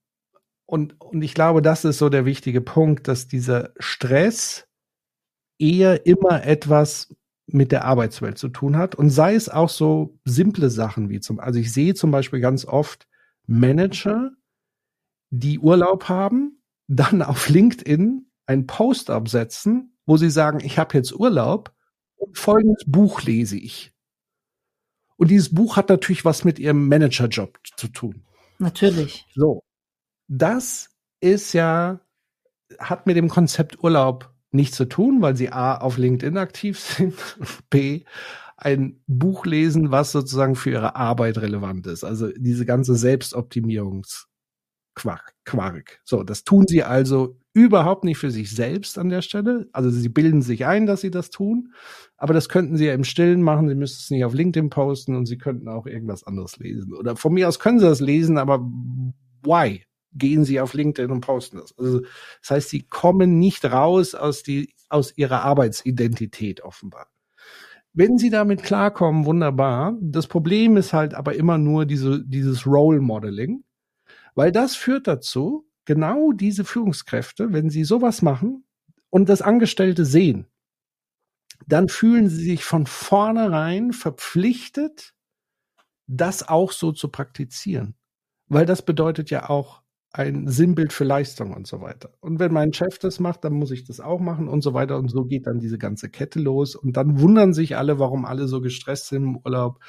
und, 0.70 1.02
und 1.02 1.24
ich 1.24 1.34
glaube, 1.34 1.64
das 1.64 1.84
ist 1.84 1.98
so 1.98 2.10
der 2.10 2.26
wichtige 2.26 2.62
Punkt, 2.62 3.08
dass 3.08 3.28
dieser 3.28 3.72
Stress 3.80 4.68
eher 5.58 6.06
immer 6.06 6.46
etwas 6.46 7.16
mit 7.48 7.72
der 7.72 7.86
Arbeitswelt 7.86 8.38
zu 8.38 8.50
tun 8.50 8.78
hat 8.78 8.94
und 8.94 9.10
sei 9.10 9.34
es 9.34 9.50
auch 9.50 9.70
so 9.70 10.20
simple 10.26 10.70
Sachen 10.70 11.10
wie 11.10 11.22
zum, 11.22 11.40
also 11.40 11.60
ich 11.60 11.74
sehe 11.74 11.96
zum 11.96 12.12
Beispiel 12.12 12.40
ganz 12.40 12.66
oft 12.66 13.08
Manager, 13.48 14.30
die 15.32 15.58
Urlaub 15.58 16.08
haben, 16.08 16.62
dann 16.88 17.24
auf 17.24 17.50
LinkedIn 17.50 18.30
einen 18.46 18.68
Post 18.68 19.10
absetzen, 19.10 19.98
wo 20.06 20.18
sie 20.18 20.30
sagen, 20.30 20.60
ich 20.64 20.78
habe 20.78 20.96
jetzt 20.96 21.14
Urlaub 21.14 21.74
und 22.18 22.38
folgendes 22.38 22.84
Buch 22.86 23.24
lese 23.24 23.58
ich. 23.58 23.92
Und 25.18 25.32
dieses 25.32 25.52
Buch 25.52 25.78
hat 25.78 25.90
natürlich 25.90 26.26
was 26.26 26.46
mit 26.46 26.60
ihrem 26.60 26.88
Managerjob 26.88 27.58
zu 27.76 27.88
tun. 27.88 28.24
Natürlich. 28.60 29.26
So 29.34 29.64
das 30.30 30.90
ist 31.20 31.54
ja, 31.54 32.00
hat 32.80 33.08
mit 33.08 33.18
dem 33.18 33.28
Konzept 33.28 33.84
Urlaub 33.84 34.34
nichts 34.52 34.78
zu 34.78 34.86
tun, 34.86 35.22
weil 35.22 35.36
sie 35.36 35.52
A 35.52 35.78
auf 35.78 35.98
LinkedIn 35.98 36.38
aktiv 36.38 36.80
sind, 36.80 37.16
B 37.70 38.04
ein 38.62 39.02
Buch 39.08 39.46
lesen, 39.46 39.92
was 39.92 40.12
sozusagen 40.12 40.56
für 40.56 40.72
ihre 40.72 40.96
Arbeit 40.96 41.38
relevant 41.38 41.88
ist. 41.88 42.04
Also 42.04 42.30
diese 42.36 42.66
ganze 42.66 42.96
Selbstoptimierungsquark. 42.96 45.34
Quark. 45.46 46.02
So, 46.04 46.24
das 46.24 46.44
tun 46.44 46.68
sie 46.68 46.84
also 46.84 47.38
überhaupt 47.54 48.04
nicht 48.04 48.18
für 48.18 48.32
sich 48.32 48.52
selbst 48.52 49.00
an 49.00 49.10
der 49.10 49.22
Stelle. 49.22 49.70
Also 49.72 49.90
sie 49.90 50.10
bilden 50.10 50.42
sich 50.42 50.66
ein, 50.66 50.86
dass 50.86 51.02
sie 51.02 51.10
das 51.10 51.30
tun, 51.30 51.74
aber 52.18 52.34
das 52.34 52.50
könnten 52.50 52.78
sie 52.78 52.86
ja 52.86 52.94
im 52.94 53.06
Stillen 53.06 53.42
machen. 53.42 53.70
Sie 53.70 53.76
müssten 53.76 54.02
es 54.02 54.12
nicht 54.12 54.26
auf 54.26 54.34
LinkedIn 54.34 54.70
posten 54.70 55.16
und 55.16 55.26
sie 55.26 55.38
könnten 55.38 55.70
auch 55.70 55.86
irgendwas 55.86 56.24
anderes 56.24 56.58
lesen. 56.58 56.94
Oder 56.94 57.16
von 57.16 57.34
mir 57.34 57.48
aus 57.48 57.60
können 57.60 57.80
sie 57.80 57.86
das 57.86 58.02
lesen, 58.02 58.38
aber 58.38 58.60
why? 59.44 59.86
Gehen 60.14 60.44
sie 60.46 60.60
auf 60.60 60.74
LinkedIn 60.74 61.12
und 61.12 61.22
posten 61.22 61.58
das. 61.58 61.78
Also 61.78 62.02
das 62.42 62.50
heißt, 62.50 62.70
sie 62.70 62.82
kommen 62.84 63.40
nicht 63.40 63.66
raus 63.66 64.16
aus 64.16 64.44
die 64.44 64.74
aus 64.90 65.16
ihrer 65.18 65.44
Arbeitsidentität 65.44 66.62
offenbar. 66.62 67.08
Wenn 67.94 68.18
sie 68.18 68.30
damit 68.30 68.64
klarkommen, 68.64 69.26
wunderbar. 69.26 69.98
Das 70.02 70.28
Problem 70.28 70.78
ist 70.78 70.94
halt 70.94 71.14
aber 71.14 71.36
immer 71.36 71.58
nur 71.58 71.86
diese, 71.86 72.24
dieses 72.26 72.66
Role 72.66 73.02
Modeling, 73.02 73.64
weil 74.36 74.52
das 74.52 74.76
führt 74.76 75.08
dazu, 75.08 75.68
genau 75.86 76.32
diese 76.32 76.66
Führungskräfte, 76.66 77.52
wenn 77.52 77.70
sie 77.70 77.84
sowas 77.84 78.22
machen 78.22 78.64
und 79.10 79.28
das 79.28 79.42
Angestellte 79.42 80.06
sehen, 80.06 80.48
dann 81.68 81.90
fühlen 81.90 82.30
sie 82.30 82.44
sich 82.44 82.64
von 82.64 82.86
vornherein 82.86 83.92
verpflichtet, 83.92 85.14
das 86.08 86.48
auch 86.48 86.72
so 86.72 86.92
zu 86.92 87.10
praktizieren. 87.10 87.96
Weil 88.48 88.66
das 88.66 88.84
bedeutet 88.84 89.30
ja 89.30 89.50
auch, 89.50 89.82
ein 90.12 90.48
Sinnbild 90.48 90.92
für 90.92 91.04
Leistung 91.04 91.54
und 91.54 91.68
so 91.68 91.82
weiter. 91.82 92.12
Und 92.20 92.40
wenn 92.40 92.52
mein 92.52 92.74
Chef 92.74 92.98
das 92.98 93.20
macht, 93.20 93.44
dann 93.44 93.54
muss 93.54 93.72
ich 93.72 93.84
das 93.84 94.00
auch 94.00 94.20
machen 94.20 94.48
und 94.48 94.62
so 94.62 94.74
weiter. 94.74 94.98
Und 94.98 95.10
so 95.10 95.26
geht 95.26 95.46
dann 95.46 95.60
diese 95.60 95.78
ganze 95.78 96.10
Kette 96.10 96.40
los. 96.40 96.76
Und 96.76 96.98
dann 96.98 97.20
wundern 97.20 97.54
sich 97.54 97.78
alle, 97.78 98.00
warum 98.00 98.26
alle 98.26 98.48
so 98.48 98.60
gestresst 98.62 99.08
sind 99.08 99.24
im 99.24 99.38
Urlaub. 99.38 99.80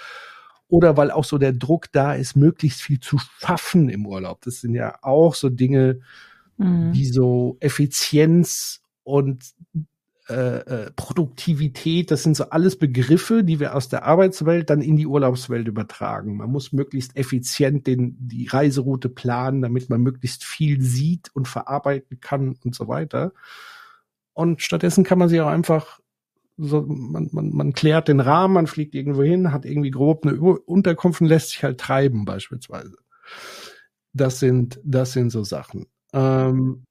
Oder 0.68 0.96
weil 0.96 1.10
auch 1.10 1.24
so 1.24 1.38
der 1.38 1.52
Druck 1.52 1.90
da 1.92 2.14
ist, 2.14 2.36
möglichst 2.36 2.82
viel 2.82 3.00
zu 3.00 3.18
schaffen 3.38 3.88
im 3.88 4.06
Urlaub. 4.06 4.42
Das 4.42 4.60
sind 4.60 4.74
ja 4.74 4.98
auch 5.02 5.34
so 5.34 5.48
Dinge, 5.48 6.00
mhm. 6.58 6.92
wie 6.92 7.06
so 7.06 7.56
Effizienz 7.60 8.82
und 9.02 9.52
äh, 10.30 10.58
äh, 10.58 10.90
Produktivität, 10.94 12.10
das 12.12 12.22
sind 12.22 12.36
so 12.36 12.50
alles 12.50 12.78
Begriffe, 12.78 13.42
die 13.42 13.58
wir 13.58 13.74
aus 13.74 13.88
der 13.88 14.04
Arbeitswelt 14.04 14.70
dann 14.70 14.80
in 14.80 14.96
die 14.96 15.06
Urlaubswelt 15.06 15.66
übertragen. 15.66 16.36
Man 16.36 16.50
muss 16.50 16.72
möglichst 16.72 17.16
effizient 17.16 17.88
den, 17.88 18.16
die 18.20 18.46
Reiseroute 18.46 19.08
planen, 19.08 19.60
damit 19.60 19.90
man 19.90 20.00
möglichst 20.00 20.44
viel 20.44 20.80
sieht 20.80 21.30
und 21.34 21.48
verarbeiten 21.48 22.20
kann 22.20 22.56
und 22.64 22.76
so 22.76 22.86
weiter. 22.86 23.32
Und 24.32 24.62
stattdessen 24.62 25.02
kann 25.02 25.18
man 25.18 25.28
sich 25.28 25.40
auch 25.40 25.48
einfach 25.48 25.98
so, 26.56 26.84
man, 26.86 27.28
man, 27.32 27.50
man 27.50 27.72
klärt 27.72 28.06
den 28.06 28.20
Rahmen, 28.20 28.54
man 28.54 28.66
fliegt 28.68 28.94
irgendwo 28.94 29.22
hin, 29.22 29.52
hat 29.52 29.64
irgendwie 29.64 29.90
grob 29.90 30.24
eine 30.24 30.38
Unterkunft 30.38 31.20
und 31.20 31.26
lässt 31.26 31.50
sich 31.50 31.64
halt 31.64 31.78
treiben, 31.78 32.24
beispielsweise. 32.24 32.96
Das 34.12 34.38
sind, 34.38 34.80
das 34.84 35.12
sind 35.12 35.30
so 35.30 35.42
Sachen. 35.42 35.86
Ähm, 36.12 36.84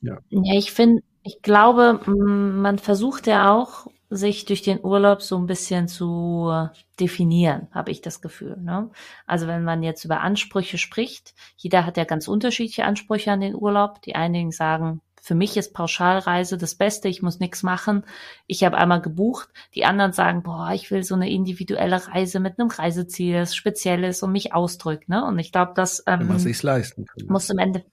ja. 0.00 0.20
ja, 0.28 0.54
ich 0.54 0.70
finde, 0.70 1.02
Ich 1.24 1.42
glaube, 1.42 2.00
man 2.06 2.78
versucht 2.78 3.26
ja 3.26 3.52
auch, 3.52 3.88
sich 4.10 4.44
durch 4.44 4.62
den 4.62 4.84
Urlaub 4.84 5.22
so 5.22 5.36
ein 5.36 5.46
bisschen 5.46 5.88
zu 5.88 6.68
definieren, 7.00 7.68
habe 7.72 7.90
ich 7.90 8.00
das 8.00 8.20
Gefühl. 8.20 8.56
Ne? 8.60 8.90
Also 9.26 9.46
wenn 9.46 9.64
man 9.64 9.82
jetzt 9.82 10.04
über 10.04 10.20
Ansprüche 10.20 10.78
spricht, 10.78 11.34
jeder 11.56 11.84
hat 11.84 11.96
ja 11.96 12.04
ganz 12.04 12.28
unterschiedliche 12.28 12.84
Ansprüche 12.84 13.32
an 13.32 13.40
den 13.40 13.56
Urlaub. 13.56 14.02
Die 14.02 14.14
einigen 14.14 14.52
sagen, 14.52 15.00
für 15.20 15.34
mich 15.34 15.56
ist 15.56 15.72
Pauschalreise 15.72 16.58
das 16.58 16.74
Beste, 16.74 17.08
ich 17.08 17.22
muss 17.22 17.40
nichts 17.40 17.62
machen. 17.62 18.04
Ich 18.46 18.62
habe 18.62 18.76
einmal 18.76 19.00
gebucht. 19.00 19.48
Die 19.74 19.86
anderen 19.86 20.12
sagen, 20.12 20.42
boah, 20.42 20.72
ich 20.74 20.90
will 20.90 21.02
so 21.02 21.14
eine 21.14 21.30
individuelle 21.30 22.06
Reise 22.08 22.40
mit 22.40 22.58
einem 22.58 22.68
Reiseziel, 22.68 23.32
das 23.32 23.56
Spezielles 23.56 24.22
und 24.22 24.32
mich 24.32 24.52
ausdrückt. 24.52 25.08
Ne? 25.08 25.24
Und 25.24 25.38
ich 25.38 25.50
glaube, 25.50 25.72
das 25.74 26.04
ähm, 26.06 26.28
man 26.28 26.38
sich's 26.38 26.62
leisten 26.62 27.06
muss 27.26 27.48
im 27.48 27.58
Ende 27.58 27.84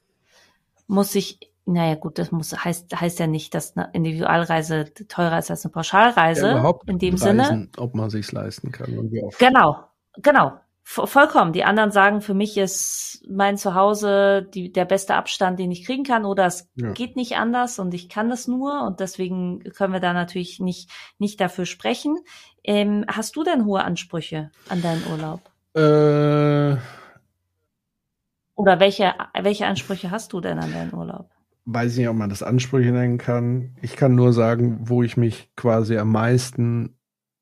muss 0.87 1.15
ich 1.15 1.39
naja, 1.65 1.95
gut, 1.95 2.17
das 2.17 2.31
muss, 2.31 2.53
heißt, 2.53 2.99
heißt 2.99 3.19
ja 3.19 3.27
nicht, 3.27 3.53
dass 3.53 3.77
eine 3.77 3.89
Individualreise 3.93 4.93
teurer 5.07 5.39
ist 5.39 5.51
als 5.51 5.65
eine 5.65 5.71
Pauschalreise. 5.71 6.47
Ja, 6.47 6.51
überhaupt 6.53 6.89
in 6.89 6.97
dem 6.97 7.15
Reisen, 7.15 7.43
Sinne. 7.43 7.69
Ob 7.77 7.95
man 7.95 8.09
sich's 8.09 8.31
leisten 8.31 8.71
kann 8.71 8.97
und 8.97 9.11
wie 9.11 9.23
oft. 9.23 9.37
Genau, 9.39 9.83
genau. 10.17 10.53
Vollkommen. 10.83 11.53
Die 11.53 11.63
anderen 11.63 11.91
sagen, 11.91 12.21
für 12.21 12.33
mich 12.33 12.57
ist 12.57 13.23
mein 13.29 13.55
Zuhause 13.57 14.49
die, 14.53 14.71
der 14.73 14.83
beste 14.83 15.13
Abstand, 15.13 15.59
den 15.59 15.71
ich 15.71 15.85
kriegen 15.85 16.03
kann, 16.03 16.25
oder 16.25 16.47
es 16.47 16.69
ja. 16.75 16.91
geht 16.91 17.15
nicht 17.15 17.37
anders 17.37 17.79
und 17.79 17.93
ich 17.93 18.09
kann 18.09 18.29
das 18.29 18.47
nur 18.47 18.83
und 18.83 18.99
deswegen 18.99 19.63
können 19.75 19.93
wir 19.93 19.99
da 20.01 20.11
natürlich 20.11 20.59
nicht, 20.59 20.89
nicht 21.17 21.39
dafür 21.39 21.65
sprechen. 21.65 22.17
Ähm, 22.63 23.05
hast 23.07 23.35
du 23.35 23.43
denn 23.43 23.65
hohe 23.65 23.83
Ansprüche 23.83 24.51
an 24.67 24.81
deinen 24.81 25.03
Urlaub? 25.09 25.41
Äh, 25.75 26.77
oder 28.55 28.79
welche, 28.79 29.13
welche 29.39 29.67
Ansprüche 29.67 30.11
hast 30.11 30.33
du 30.33 30.41
denn 30.41 30.59
an 30.59 30.73
deinen 30.73 30.93
Urlaub? 30.93 31.30
Weiß 31.65 31.93
ich 31.93 31.99
nicht, 31.99 32.09
ob 32.09 32.15
man 32.15 32.29
das 32.29 32.43
Ansprüche 32.43 32.91
nennen 32.91 33.17
kann. 33.17 33.75
Ich 33.81 33.95
kann 33.95 34.15
nur 34.15 34.33
sagen, 34.33 34.79
wo 34.81 35.03
ich 35.03 35.17
mich 35.17 35.51
quasi 35.55 35.97
am 35.97 36.11
meisten 36.11 36.97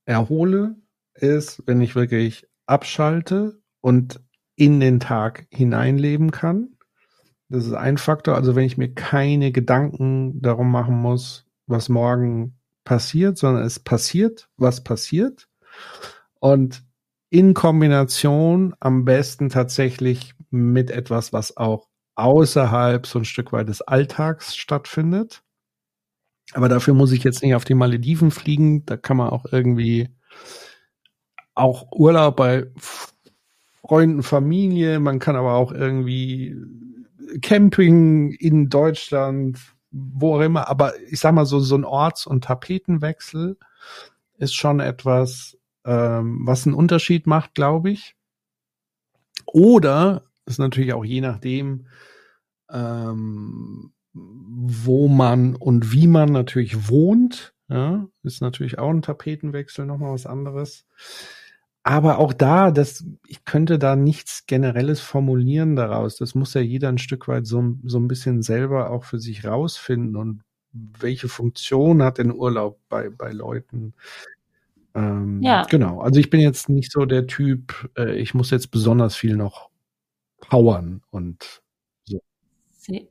erhole, 0.06 0.76
ist, 1.14 1.64
wenn 1.66 1.82
ich 1.82 1.96
wirklich 1.96 2.48
abschalte 2.66 3.62
und 3.82 4.22
in 4.56 4.80
den 4.80 5.00
Tag 5.00 5.48
hineinleben 5.52 6.32
kann. 6.32 6.76
Das 7.50 7.66
ist 7.66 7.74
ein 7.74 7.98
Faktor. 7.98 8.36
Also 8.36 8.56
wenn 8.56 8.66
ich 8.66 8.78
mir 8.78 8.94
keine 8.94 9.52
Gedanken 9.52 10.42
darum 10.42 10.72
machen 10.72 10.96
muss, 10.96 11.46
was 11.66 11.90
morgen 11.90 12.60
passiert, 12.84 13.38
sondern 13.38 13.64
es 13.64 13.80
passiert, 13.80 14.50
was 14.58 14.84
passiert. 14.84 15.48
Und 16.40 16.84
in 17.30 17.54
Kombination 17.54 18.76
am 18.80 19.06
besten 19.06 19.50
tatsächlich 19.50 20.34
mit 20.50 20.90
etwas, 20.90 21.32
was 21.32 21.58
auch 21.58 21.89
außerhalb 22.20 23.08
so 23.08 23.20
ein 23.20 23.26
Stück 23.26 23.52
weit 23.52 23.70
des 23.70 23.82
Alltags 23.82 24.56
stattfindet. 24.56 25.42
Aber 26.54 26.70
dafür 26.70 26.94
muss 26.94 27.12
ich 27.12 27.24
jetzt 27.24 27.44
nicht 27.44 27.56
auf 27.56 27.66
die 27.66 27.76
Malediven 27.76 28.32
fliegen. 28.32 28.86
Da 28.86 28.98
kann 28.98 29.18
man 29.18 29.30
auch 29.30 29.46
irgendwie 29.52 30.10
auch 31.54 31.92
Urlaub 31.92 32.38
bei 32.38 32.68
Freunden, 32.78 34.24
Familie. 34.24 35.00
Man 35.00 35.20
kann 35.20 35.36
aber 35.36 35.54
auch 35.54 35.72
irgendwie 35.72 36.56
Camping 37.42 38.32
in 38.32 38.70
Deutschland, 38.70 39.60
wo 39.92 40.36
auch 40.36 40.42
immer. 40.42 40.68
Aber 40.68 41.00
ich 41.10 41.20
sag 41.20 41.34
mal 41.34 41.46
so, 41.46 41.60
so 41.60 41.76
ein 41.76 41.86
Orts- 41.86 42.26
und 42.26 42.44
Tapetenwechsel 42.44 43.58
ist 44.38 44.56
schon 44.56 44.80
etwas, 44.80 45.58
ähm, 45.86 46.42
was 46.46 46.66
einen 46.66 46.76
Unterschied 46.76 47.28
macht, 47.28 47.56
glaube 47.56 47.92
ich. 47.92 48.16
Oder 49.46 50.29
ist 50.50 50.60
natürlich 50.60 50.94
auch 50.94 51.06
je 51.06 51.22
nachdem, 51.22 51.86
ähm, 52.72 53.92
wo 54.14 55.08
man 55.08 55.56
und 55.56 55.92
wie 55.92 56.08
man 56.08 56.32
natürlich 56.32 56.90
wohnt. 56.90 57.54
Ja, 57.70 58.08
ist 58.24 58.42
natürlich 58.42 58.80
auch 58.80 58.90
ein 58.90 59.04
Tapetenwechsel 59.04 59.86
nochmal 59.86 60.14
was 60.14 60.26
anderes. 60.26 60.86
Aber 61.84 62.18
auch 62.18 62.34
da, 62.34 62.72
das, 62.72 63.06
ich 63.28 63.46
könnte 63.46 63.80
da 63.80 63.96
nichts 63.96 64.46
Generelles 64.48 65.00
formulieren 65.00 65.76
daraus. 65.76 66.18
Das 66.18 66.36
muss 66.36 66.54
ja 66.54 66.62
jeder 66.62 66.90
ein 66.90 66.98
Stück 66.98 67.28
weit 67.28 67.48
so, 67.48 67.76
so 67.84 68.00
ein 68.00 68.08
bisschen 68.08 68.42
selber 68.42 68.90
auch 68.90 69.06
für 69.06 69.20
sich 69.20 69.46
rausfinden 69.46 70.16
und 70.16 70.42
welche 70.72 71.30
Funktion 71.30 72.04
hat 72.04 72.18
denn 72.18 72.32
Urlaub 72.32 72.80
bei, 72.90 73.10
bei 73.10 73.32
Leuten? 73.32 73.94
Ähm, 74.94 75.42
ja. 75.42 75.64
Genau. 75.64 76.02
Also 76.02 76.20
ich 76.20 76.30
bin 76.30 76.42
jetzt 76.42 76.70
nicht 76.70 76.92
so 76.92 77.06
der 77.06 77.28
Typ, 77.28 77.90
äh, 77.98 78.16
ich 78.16 78.34
muss 78.34 78.52
jetzt 78.52 78.72
besonders 78.72 79.16
viel 79.16 79.36
noch 79.36 79.69
powern 80.42 81.02
und 81.12 81.62
so. 82.06 82.20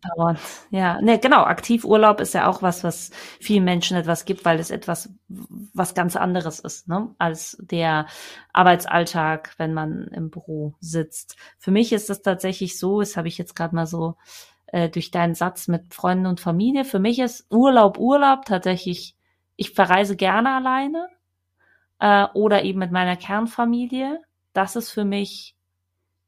Powern. 0.00 0.38
Ja, 0.70 1.00
ne, 1.00 1.18
genau. 1.18 1.44
Aktivurlaub 1.44 2.20
ist 2.20 2.34
ja 2.34 2.48
auch 2.48 2.62
was, 2.62 2.84
was 2.84 3.10
vielen 3.40 3.64
Menschen 3.64 3.96
etwas 3.96 4.24
gibt, 4.24 4.44
weil 4.44 4.58
es 4.58 4.70
etwas, 4.70 5.10
was 5.28 5.94
ganz 5.94 6.16
anderes 6.16 6.58
ist, 6.58 6.88
ne, 6.88 7.14
als 7.18 7.56
der 7.60 8.06
Arbeitsalltag, 8.52 9.54
wenn 9.58 9.74
man 9.74 10.08
im 10.08 10.30
Büro 10.30 10.74
sitzt. 10.80 11.36
Für 11.58 11.70
mich 11.70 11.92
ist 11.92 12.10
das 12.10 12.22
tatsächlich 12.22 12.78
so, 12.78 13.00
das 13.00 13.16
habe 13.16 13.28
ich 13.28 13.38
jetzt 13.38 13.54
gerade 13.54 13.74
mal 13.74 13.86
so 13.86 14.16
äh, 14.68 14.88
durch 14.88 15.10
deinen 15.10 15.34
Satz 15.34 15.68
mit 15.68 15.94
Freunden 15.94 16.26
und 16.26 16.40
Familie. 16.40 16.84
Für 16.84 16.98
mich 16.98 17.18
ist 17.18 17.46
Urlaub 17.50 17.98
Urlaub 17.98 18.44
tatsächlich, 18.44 19.16
ich 19.56 19.72
verreise 19.72 20.16
gerne 20.16 20.54
alleine 20.54 21.08
äh, 22.00 22.26
oder 22.34 22.62
eben 22.64 22.78
mit 22.78 22.92
meiner 22.92 23.16
Kernfamilie. 23.16 24.20
Das 24.52 24.76
ist 24.76 24.90
für 24.90 25.04
mich 25.04 25.56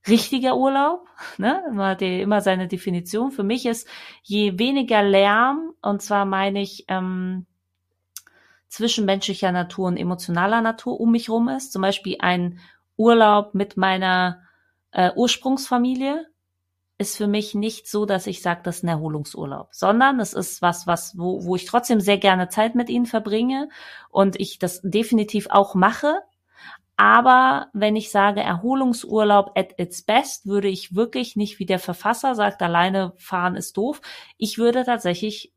richtiger 0.08 0.56
Urlaub, 0.56 1.06
ne? 1.38 1.62
Immer, 1.68 1.94
die, 1.94 2.20
immer 2.20 2.40
seine 2.40 2.68
Definition. 2.68 3.30
Für 3.32 3.42
mich 3.42 3.66
ist, 3.66 3.88
je 4.22 4.58
weniger 4.58 5.02
Lärm, 5.02 5.72
und 5.82 6.02
zwar 6.02 6.24
meine 6.24 6.62
ich 6.62 6.84
ähm, 6.88 7.46
zwischenmenschlicher 8.68 9.52
Natur 9.52 9.88
und 9.88 9.96
emotionaler 9.96 10.60
Natur 10.60 11.00
um 11.00 11.10
mich 11.10 11.28
rum 11.28 11.48
ist, 11.48 11.72
zum 11.72 11.82
Beispiel 11.82 12.16
ein 12.20 12.60
Urlaub 12.96 13.54
mit 13.54 13.76
meiner 13.76 14.42
äh, 14.92 15.10
Ursprungsfamilie, 15.14 16.26
ist 17.00 17.16
für 17.16 17.26
mich 17.26 17.54
nicht 17.54 17.88
so, 17.88 18.04
dass 18.04 18.26
ich 18.26 18.42
sage, 18.42 18.60
das 18.62 18.78
ist 18.78 18.82
ein 18.84 18.88
Erholungsurlaub, 18.88 19.68
sondern 19.72 20.20
es 20.20 20.34
ist 20.34 20.60
was, 20.60 20.86
was, 20.86 21.16
wo, 21.16 21.44
wo 21.44 21.56
ich 21.56 21.64
trotzdem 21.64 21.98
sehr 21.98 22.18
gerne 22.18 22.48
Zeit 22.48 22.74
mit 22.74 22.90
ihnen 22.90 23.06
verbringe 23.06 23.70
und 24.10 24.38
ich 24.38 24.58
das 24.58 24.82
definitiv 24.82 25.46
auch 25.48 25.74
mache, 25.74 26.18
aber 27.00 27.68
wenn 27.72 27.96
ich 27.96 28.10
sage 28.10 28.42
Erholungsurlaub 28.42 29.52
at 29.56 29.80
its 29.80 30.02
best, 30.02 30.44
würde 30.44 30.68
ich 30.68 30.94
wirklich 30.94 31.34
nicht, 31.34 31.58
wie 31.58 31.64
der 31.64 31.78
Verfasser 31.78 32.34
sagt, 32.34 32.60
alleine 32.60 33.14
fahren 33.16 33.56
ist 33.56 33.78
doof. 33.78 34.02
Ich 34.36 34.58
würde 34.58 34.84
tatsächlich 34.84 35.54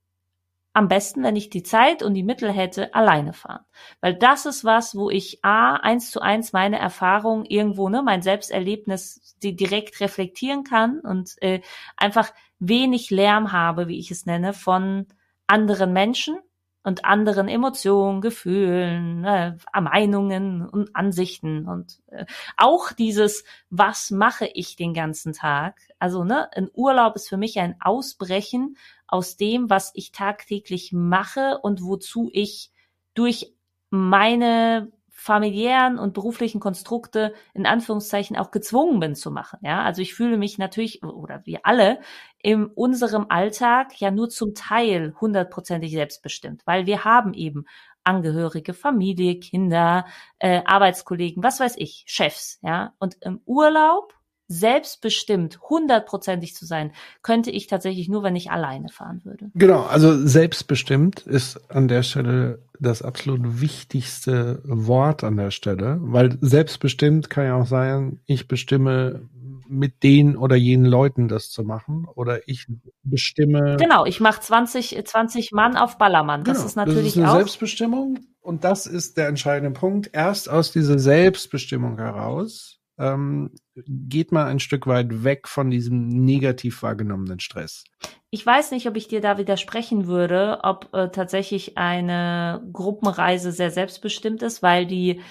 am 0.71 0.87
besten, 0.87 1.21
wenn 1.21 1.35
ich 1.35 1.49
die 1.49 1.61
Zeit 1.61 2.01
und 2.01 2.13
die 2.13 2.23
Mittel 2.23 2.49
hätte, 2.49 2.95
alleine 2.95 3.33
fahren. 3.33 3.65
Weil 3.99 4.15
das 4.15 4.45
ist 4.45 4.63
was, 4.63 4.95
wo 4.95 5.09
ich 5.09 5.43
A, 5.43 5.75
eins 5.75 6.11
zu 6.11 6.21
eins 6.21 6.53
meine 6.53 6.79
Erfahrung 6.79 7.43
irgendwo, 7.43 7.89
ne, 7.89 8.01
mein 8.01 8.21
Selbsterlebnis 8.21 9.35
die 9.43 9.57
direkt 9.57 9.99
reflektieren 9.99 10.63
kann 10.63 11.01
und 11.01 11.33
äh, 11.41 11.59
einfach 11.97 12.31
wenig 12.59 13.09
Lärm 13.09 13.51
habe, 13.51 13.89
wie 13.89 13.99
ich 13.99 14.11
es 14.11 14.25
nenne, 14.25 14.53
von 14.53 15.07
anderen 15.47 15.91
Menschen 15.91 16.37
und 16.83 17.05
anderen 17.05 17.47
Emotionen, 17.47 18.21
Gefühlen, 18.21 19.23
äh, 19.23 19.55
Meinungen 19.79 20.67
und 20.67 20.95
Ansichten 20.95 21.67
und 21.67 21.99
äh, 22.07 22.25
auch 22.57 22.91
dieses, 22.91 23.45
was 23.69 24.11
mache 24.11 24.49
ich 24.53 24.75
den 24.75 24.93
ganzen 24.93 25.33
Tag? 25.33 25.79
Also 25.99 26.23
ne, 26.23 26.49
ein 26.55 26.69
Urlaub 26.73 27.15
ist 27.15 27.29
für 27.29 27.37
mich 27.37 27.59
ein 27.59 27.75
Ausbrechen 27.79 28.77
aus 29.07 29.37
dem, 29.37 29.69
was 29.69 29.91
ich 29.95 30.11
tagtäglich 30.11 30.91
mache 30.91 31.59
und 31.61 31.81
wozu 31.83 32.29
ich 32.33 32.71
durch 33.13 33.53
meine 33.89 34.91
familiären 35.23 35.99
und 35.99 36.13
beruflichen 36.13 36.59
Konstrukte 36.59 37.33
in 37.53 37.65
Anführungszeichen 37.65 38.35
auch 38.35 38.51
gezwungen 38.51 38.99
bin 38.99 39.15
zu 39.15 39.31
machen. 39.31 39.59
Ja, 39.61 39.81
also 39.83 40.01
ich 40.01 40.15
fühle 40.15 40.37
mich 40.37 40.57
natürlich 40.57 41.01
oder 41.01 41.45
wir 41.45 41.61
alle 41.63 42.01
in 42.43 42.65
unserem 42.65 43.25
Alltag 43.29 43.99
ja 43.99 44.11
nur 44.11 44.29
zum 44.29 44.53
Teil 44.53 45.15
hundertprozentig 45.19 45.93
selbstbestimmt, 45.93 46.61
weil 46.67 46.85
wir 46.85 47.05
haben 47.05 47.33
eben 47.33 47.65
Angehörige, 48.03 48.73
Familie, 48.73 49.39
Kinder, 49.39 50.05
äh, 50.39 50.61
Arbeitskollegen, 50.65 51.41
was 51.41 51.61
weiß 51.61 51.75
ich, 51.77 52.03
Chefs, 52.05 52.59
ja. 52.61 52.93
Und 52.99 53.15
im 53.21 53.39
Urlaub 53.45 54.13
selbstbestimmt, 54.53 55.59
hundertprozentig 55.69 56.55
zu 56.55 56.65
sein, 56.65 56.91
könnte 57.21 57.51
ich 57.51 57.67
tatsächlich 57.67 58.09
nur, 58.09 58.23
wenn 58.23 58.35
ich 58.35 58.51
alleine 58.51 58.89
fahren 58.89 59.21
würde. 59.23 59.49
Genau, 59.55 59.83
also 59.83 60.25
selbstbestimmt 60.25 61.21
ist 61.21 61.71
an 61.71 61.87
der 61.87 62.03
Stelle 62.03 62.59
das 62.79 63.01
absolut 63.01 63.61
wichtigste 63.61 64.61
Wort 64.63 65.23
an 65.23 65.37
der 65.37 65.51
Stelle, 65.51 65.97
weil 66.01 66.37
selbstbestimmt 66.41 67.29
kann 67.29 67.45
ja 67.45 67.55
auch 67.55 67.65
sein, 67.65 68.19
ich 68.25 68.47
bestimme 68.47 69.29
mit 69.67 70.03
den 70.03 70.37
oder 70.37 70.55
jenen 70.55 70.85
Leuten 70.85 71.27
das 71.27 71.49
zu 71.49 71.63
machen 71.63 72.05
oder 72.13 72.47
ich 72.47 72.67
bestimme. 73.03 73.77
Genau, 73.79 74.05
ich 74.05 74.19
mache 74.19 74.41
20, 74.41 75.01
20 75.05 75.51
Mann 75.51 75.75
auf 75.75 75.97
Ballermann. 75.97 76.43
Das 76.43 76.57
genau, 76.57 76.67
ist 76.67 76.75
natürlich 76.75 77.13
das 77.13 77.15
ist 77.15 77.17
eine 77.17 77.31
auch 77.31 77.35
Selbstbestimmung 77.37 78.19
und 78.41 78.63
das 78.63 78.85
ist 78.85 79.17
der 79.17 79.27
entscheidende 79.27 79.77
Punkt. 79.77 80.09
Erst 80.13 80.49
aus 80.49 80.71
dieser 80.71 80.99
Selbstbestimmung 80.99 81.97
heraus 81.97 82.82
ähm, 82.97 83.51
geht 83.75 84.31
man 84.31 84.47
ein 84.47 84.59
Stück 84.59 84.87
weit 84.87 85.23
weg 85.23 85.47
von 85.47 85.69
diesem 85.69 86.07
negativ 86.07 86.83
wahrgenommenen 86.83 87.39
Stress. 87.39 87.83
ich 88.29 88.45
weiß 88.45 88.71
nicht, 88.71 88.87
ob 88.87 88.95
ich 88.95 89.07
dir 89.07 89.21
da 89.21 89.37
widersprechen 89.37 90.07
würde, 90.07 90.59
ob 90.63 90.89
äh, 90.93 91.09
tatsächlich 91.09 91.77
eine 91.77 92.67
Gruppenreise 92.71 93.51
sehr 93.51 93.71
selbstbestimmt 93.71 94.43
ist, 94.43 94.63
weil 94.63 94.85
die 94.85 95.21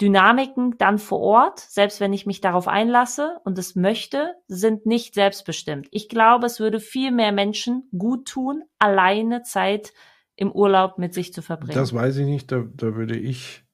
Dynamiken 0.00 0.76
dann 0.76 0.98
vor 0.98 1.20
Ort, 1.20 1.60
selbst 1.60 2.00
wenn 2.00 2.12
ich 2.12 2.26
mich 2.26 2.42
darauf 2.42 2.68
einlasse 2.68 3.38
und 3.44 3.58
es 3.58 3.76
möchte, 3.76 4.34
sind 4.46 4.84
nicht 4.84 5.14
selbstbestimmt. 5.14 5.88
Ich 5.90 6.08
glaube, 6.10 6.46
es 6.46 6.60
würde 6.60 6.80
viel 6.80 7.10
mehr 7.10 7.32
Menschen 7.32 7.88
gut 7.96 8.28
tun, 8.28 8.62
alleine 8.78 9.42
Zeit 9.42 9.94
im 10.36 10.52
Urlaub 10.52 10.98
mit 10.98 11.14
sich 11.14 11.32
zu 11.32 11.40
verbringen. 11.40 11.78
Das 11.78 11.94
weiß 11.94 12.18
ich 12.18 12.26
nicht, 12.26 12.52
da, 12.52 12.64
da 12.74 12.94
würde 12.94 13.16
ich 13.16 13.65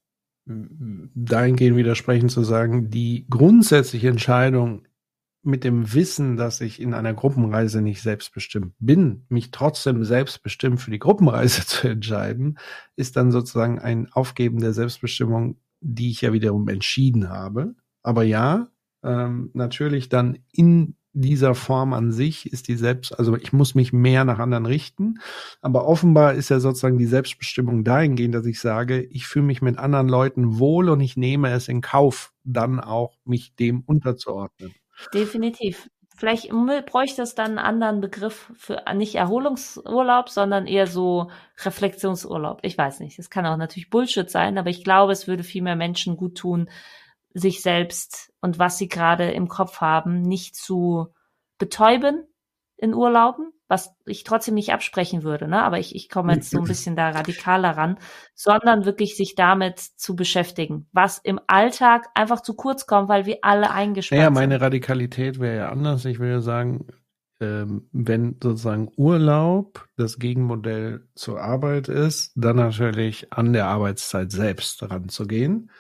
dahingehend 0.44 1.76
widersprechen 1.76 2.28
zu 2.28 2.42
sagen, 2.42 2.90
die 2.90 3.26
grundsätzliche 3.28 4.08
Entscheidung, 4.08 4.86
mit 5.42 5.64
dem 5.64 5.92
Wissen, 5.92 6.36
dass 6.36 6.60
ich 6.60 6.80
in 6.80 6.94
einer 6.94 7.14
Gruppenreise 7.14 7.82
nicht 7.82 8.00
selbstbestimmt 8.00 8.74
bin, 8.78 9.26
mich 9.28 9.50
trotzdem 9.50 10.04
selbstbestimmt 10.04 10.80
für 10.80 10.90
die 10.90 11.00
Gruppenreise 11.00 11.66
zu 11.66 11.88
entscheiden, 11.88 12.58
ist 12.96 13.16
dann 13.16 13.32
sozusagen 13.32 13.78
ein 13.78 14.10
Aufgeben 14.12 14.60
der 14.60 14.72
Selbstbestimmung, 14.72 15.58
die 15.80 16.10
ich 16.10 16.20
ja 16.20 16.32
wiederum 16.32 16.68
entschieden 16.68 17.28
habe. 17.28 17.74
Aber 18.02 18.22
ja, 18.22 18.68
ähm, 19.02 19.50
natürlich 19.52 20.08
dann 20.08 20.38
in 20.52 20.96
dieser 21.12 21.54
Form 21.54 21.92
an 21.92 22.12
sich 22.12 22.52
ist 22.52 22.68
die 22.68 22.76
Selbst, 22.76 23.18
also 23.18 23.36
ich 23.36 23.52
muss 23.52 23.74
mich 23.74 23.92
mehr 23.92 24.24
nach 24.24 24.38
anderen 24.38 24.66
richten. 24.66 25.20
Aber 25.60 25.86
offenbar 25.86 26.34
ist 26.34 26.48
ja 26.48 26.60
sozusagen 26.60 26.98
die 26.98 27.06
Selbstbestimmung 27.06 27.84
dahingehend, 27.84 28.34
dass 28.34 28.46
ich 28.46 28.60
sage, 28.60 29.02
ich 29.02 29.26
fühle 29.26 29.44
mich 29.44 29.62
mit 29.62 29.78
anderen 29.78 30.08
Leuten 30.08 30.58
wohl 30.58 30.88
und 30.88 31.00
ich 31.00 31.16
nehme 31.16 31.50
es 31.50 31.68
in 31.68 31.80
Kauf, 31.80 32.32
dann 32.44 32.80
auch 32.80 33.18
mich 33.24 33.54
dem 33.54 33.82
unterzuordnen. 33.82 34.74
Definitiv. 35.12 35.88
Vielleicht 36.16 36.50
bräuchte 36.86 37.22
es 37.22 37.34
dann 37.34 37.58
einen 37.58 37.58
anderen 37.58 38.00
Begriff 38.00 38.52
für 38.56 38.82
nicht 38.94 39.16
Erholungsurlaub, 39.16 40.28
sondern 40.28 40.66
eher 40.66 40.86
so 40.86 41.30
Reflexionsurlaub. 41.64 42.60
Ich 42.62 42.78
weiß 42.78 43.00
nicht. 43.00 43.18
Es 43.18 43.28
kann 43.28 43.44
auch 43.44 43.56
natürlich 43.56 43.90
Bullshit 43.90 44.30
sein, 44.30 44.56
aber 44.56 44.70
ich 44.70 44.84
glaube, 44.84 45.12
es 45.12 45.26
würde 45.26 45.42
viel 45.42 45.62
mehr 45.62 45.74
Menschen 45.74 46.16
gut 46.16 46.36
tun, 46.36 46.68
sich 47.34 47.62
selbst 47.62 48.32
und 48.40 48.58
was 48.58 48.78
sie 48.78 48.88
gerade 48.88 49.30
im 49.30 49.48
Kopf 49.48 49.80
haben, 49.80 50.22
nicht 50.22 50.56
zu 50.56 51.08
betäuben 51.58 52.24
in 52.76 52.94
Urlauben, 52.94 53.52
was 53.68 53.94
ich 54.04 54.24
trotzdem 54.24 54.54
nicht 54.54 54.72
absprechen 54.72 55.22
würde, 55.22 55.48
ne? 55.48 55.62
Aber 55.62 55.78
ich, 55.78 55.94
ich 55.94 56.08
komme 56.08 56.34
jetzt 56.34 56.50
so 56.50 56.58
ein 56.58 56.64
bisschen 56.68 56.96
da 56.96 57.10
radikaler 57.10 57.70
ran, 57.70 57.98
sondern 58.34 58.84
wirklich 58.84 59.16
sich 59.16 59.34
damit 59.34 59.78
zu 59.78 60.16
beschäftigen, 60.16 60.88
was 60.92 61.18
im 61.18 61.40
Alltag 61.46 62.08
einfach 62.14 62.42
zu 62.42 62.54
kurz 62.54 62.86
kommt, 62.86 63.08
weil 63.08 63.24
wir 63.24 63.38
alle 63.42 63.68
naja, 63.68 64.02
sind. 64.02 64.18
Ja, 64.18 64.30
meine 64.30 64.60
Radikalität 64.60 65.38
wäre 65.38 65.56
ja 65.56 65.68
anders. 65.70 66.04
Ich 66.04 66.18
würde 66.18 66.42
sagen, 66.42 66.88
ähm, 67.40 67.88
wenn 67.92 68.36
sozusagen 68.42 68.90
Urlaub 68.96 69.88
das 69.96 70.18
Gegenmodell 70.18 71.08
zur 71.14 71.40
Arbeit 71.40 71.88
ist, 71.88 72.32
dann 72.36 72.56
natürlich 72.56 73.32
an 73.32 73.52
der 73.52 73.68
Arbeitszeit 73.68 74.32
selbst 74.32 74.82
ranzugehen 74.82 75.70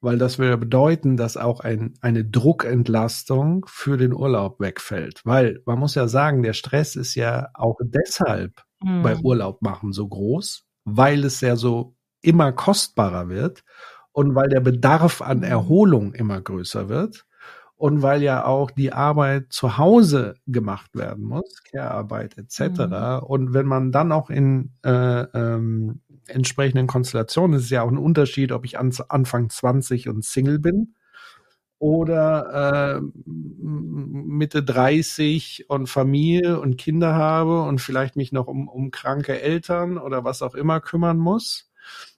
weil 0.00 0.18
das 0.18 0.38
würde 0.38 0.56
bedeuten, 0.56 1.16
dass 1.16 1.36
auch 1.36 1.60
ein, 1.60 1.94
eine 2.00 2.24
Druckentlastung 2.24 3.66
für 3.68 3.96
den 3.96 4.14
Urlaub 4.14 4.60
wegfällt. 4.60 5.20
Weil 5.24 5.60
man 5.66 5.78
muss 5.78 5.94
ja 5.94 6.08
sagen, 6.08 6.42
der 6.42 6.54
Stress 6.54 6.96
ist 6.96 7.14
ja 7.14 7.48
auch 7.54 7.76
deshalb 7.82 8.62
mhm. 8.82 9.02
bei 9.02 9.16
Urlaub 9.16 9.62
machen 9.62 9.92
so 9.92 10.08
groß, 10.08 10.64
weil 10.84 11.24
es 11.24 11.40
ja 11.40 11.56
so 11.56 11.96
immer 12.22 12.52
kostbarer 12.52 13.28
wird 13.28 13.62
und 14.12 14.34
weil 14.34 14.48
der 14.48 14.60
Bedarf 14.60 15.22
an. 15.22 15.42
Erholung 15.42 16.12
immer 16.14 16.40
größer 16.40 16.88
wird 16.88 17.24
und 17.76 18.02
weil 18.02 18.22
ja 18.22 18.44
auch 18.44 18.70
die 18.70 18.92
Arbeit 18.92 19.46
zu 19.50 19.78
Hause 19.78 20.34
gemacht 20.46 20.94
werden 20.94 21.24
muss, 21.24 21.62
Care-Arbeit 21.70 22.36
etc. 22.36 22.60
Mhm. 22.60 23.18
Und 23.26 23.54
wenn 23.54 23.66
man 23.66 23.90
dann 23.92 24.12
auch 24.12 24.28
in 24.28 24.72
äh, 24.84 25.22
ähm, 25.34 26.02
entsprechenden 26.30 26.86
Konstellationen. 26.86 27.56
Es 27.56 27.64
ist 27.64 27.70
ja 27.70 27.82
auch 27.82 27.90
ein 27.90 27.98
Unterschied, 27.98 28.52
ob 28.52 28.64
ich 28.64 28.78
an, 28.78 28.92
Anfang 29.08 29.50
20 29.50 30.08
und 30.08 30.24
Single 30.24 30.58
bin 30.58 30.94
oder 31.78 33.00
äh, 33.00 33.20
Mitte 33.26 34.62
30 34.62 35.66
und 35.68 35.88
Familie 35.88 36.60
und 36.60 36.76
Kinder 36.76 37.14
habe 37.14 37.62
und 37.62 37.80
vielleicht 37.80 38.16
mich 38.16 38.32
noch 38.32 38.48
um, 38.48 38.68
um 38.68 38.90
kranke 38.90 39.40
Eltern 39.40 39.96
oder 39.96 40.22
was 40.22 40.42
auch 40.42 40.54
immer 40.54 40.80
kümmern 40.80 41.16
muss, 41.16 41.70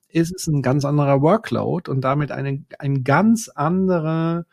ist 0.08 0.34
es 0.34 0.48
ein 0.48 0.62
ganz 0.62 0.84
anderer 0.84 1.22
Workload 1.22 1.90
und 1.90 2.02
damit 2.02 2.32
eine, 2.32 2.64
ein 2.78 3.04
ganz 3.04 3.48
anderer 3.48 4.46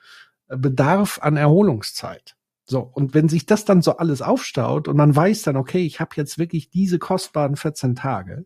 Bedarf 0.48 1.19
an 1.22 1.38
Erholungszeit. 1.38 2.36
So, 2.65 2.82
und 2.82 3.15
wenn 3.15 3.30
sich 3.30 3.48
das 3.48 3.65
dann 3.65 3.82
so 3.82 3.98
alles 3.98 4.22
aufstaut 4.22 4.88
und 4.88 4.95
man 4.95 5.15
weiß 5.15 5.41
dann, 5.41 5.58
okay, 5.58 5.84
ich 5.84 6.00
habe 6.00 6.12
jetzt 6.17 6.38
wirklich 6.38 6.69
diese 6.69 7.00
kostbaren 7.00 7.56
14 7.56 7.95
Tage, 7.95 8.45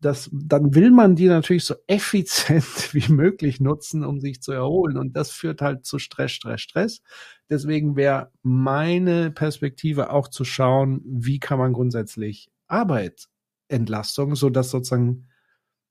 das, 0.00 0.30
dann 0.32 0.74
will 0.74 0.90
man 0.90 1.16
die 1.16 1.26
natürlich 1.26 1.64
so 1.64 1.74
effizient 1.86 2.64
wie 2.94 3.12
möglich 3.12 3.60
nutzen, 3.60 4.04
um 4.04 4.20
sich 4.20 4.40
zu 4.40 4.52
erholen. 4.52 4.96
Und 4.96 5.16
das 5.16 5.30
führt 5.30 5.60
halt 5.60 5.84
zu 5.84 5.98
Stress, 5.98 6.32
Stress, 6.32 6.60
Stress. 6.60 7.02
Deswegen 7.50 7.96
wäre 7.96 8.30
meine 8.42 9.30
Perspektive 9.30 10.10
auch 10.10 10.28
zu 10.28 10.44
schauen, 10.44 11.02
wie 11.04 11.40
kann 11.40 11.58
man 11.58 11.72
grundsätzlich 11.72 12.50
Arbeitentlastung, 12.68 14.36
so 14.36 14.50
dass 14.50 14.70
sozusagen 14.70 15.28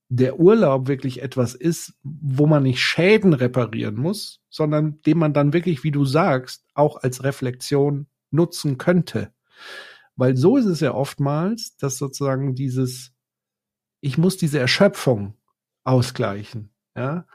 der 0.09 0.39
Urlaub 0.39 0.87
wirklich 0.87 1.21
etwas 1.21 1.53
ist, 1.53 1.93
wo 2.03 2.47
man 2.47 2.63
nicht 2.63 2.79
Schäden 2.79 3.33
reparieren 3.33 3.95
muss, 3.95 4.39
sondern 4.49 5.01
den 5.01 5.17
man 5.17 5.33
dann 5.33 5.51
wirklich, 5.51 5.83
wie 5.83 5.91
du 5.91 6.05
sagst, 6.05 6.63
auch 6.73 6.95
als 7.03 7.25
Reflexion 7.25 8.07
nutzen 8.31 8.77
könnte. 8.77 9.33
Weil 10.15 10.37
so 10.37 10.55
ist 10.55 10.65
es 10.65 10.79
ja 10.79 10.93
oftmals, 10.93 11.75
dass 11.75 11.97
sozusagen 11.97 12.55
dieses 12.55 13.11
ich 14.01 14.17
muss 14.17 14.37
diese 14.37 14.59
Erschöpfung 14.59 15.33
ausgleichen. 15.83 16.71
Ja. 16.95 17.25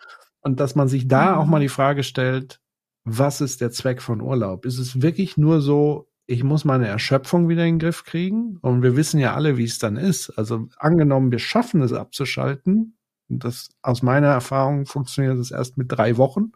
Und 0.40 0.60
dass 0.60 0.74
man 0.74 0.88
sich 0.88 1.08
da 1.08 1.36
auch 1.36 1.46
mal 1.46 1.58
mhm. 1.58 1.62
die 1.62 1.68
Frage 1.68 2.02
stellt, 2.02 2.60
was 3.04 3.40
ist 3.40 3.60
der 3.60 3.70
Zweck 3.70 4.02
von 4.02 4.20
Urlaub? 4.20 4.64
Ist 4.64 4.78
es 4.78 5.02
wirklich 5.02 5.36
nur 5.36 5.60
so, 5.60 6.08
ich 6.26 6.44
muss 6.44 6.64
meine 6.64 6.86
Erschöpfung 6.86 7.48
wieder 7.48 7.62
in 7.62 7.74
den 7.74 7.78
Griff 7.78 8.04
kriegen? 8.04 8.58
Und 8.60 8.82
wir 8.82 8.96
wissen 8.96 9.18
ja 9.18 9.34
alle, 9.34 9.56
wie 9.56 9.64
es 9.64 9.78
dann 9.78 9.96
ist. 9.96 10.30
Also 10.30 10.68
angenommen, 10.78 11.32
wir 11.32 11.38
schaffen 11.38 11.82
es 11.82 11.92
abzuschalten. 11.92 12.96
Das 13.28 13.70
aus 13.82 14.02
meiner 14.02 14.28
Erfahrung 14.28 14.86
funktioniert 14.86 15.38
das 15.38 15.50
erst 15.50 15.78
mit 15.78 15.90
drei 15.90 16.16
Wochen, 16.18 16.52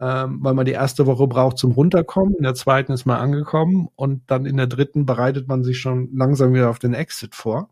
ähm, 0.00 0.38
weil 0.40 0.54
man 0.54 0.64
die 0.64 0.72
erste 0.72 1.06
Woche 1.06 1.26
braucht 1.26 1.58
zum 1.58 1.72
Runterkommen, 1.72 2.36
in 2.36 2.44
der 2.44 2.54
zweiten 2.54 2.92
ist 2.92 3.04
man 3.04 3.18
angekommen 3.18 3.88
und 3.96 4.22
dann 4.30 4.46
in 4.46 4.58
der 4.58 4.68
dritten 4.68 5.06
bereitet 5.06 5.48
man 5.48 5.64
sich 5.64 5.80
schon 5.80 6.08
langsam 6.14 6.54
wieder 6.54 6.70
auf 6.70 6.78
den 6.78 6.94
Exit 6.94 7.34
vor 7.34 7.70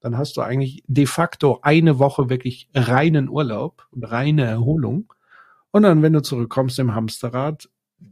dann 0.00 0.16
hast 0.16 0.36
du 0.36 0.42
eigentlich 0.42 0.82
de 0.86 1.06
facto 1.06 1.60
eine 1.62 1.98
Woche 1.98 2.28
wirklich 2.28 2.68
reinen 2.74 3.28
Urlaub 3.28 3.86
und 3.90 4.04
reine 4.04 4.44
Erholung. 4.44 5.12
Und 5.70 5.82
dann, 5.82 6.02
wenn 6.02 6.12
du 6.12 6.22
zurückkommst 6.22 6.78
im 6.78 6.94
Hamsterrad, 6.94 7.68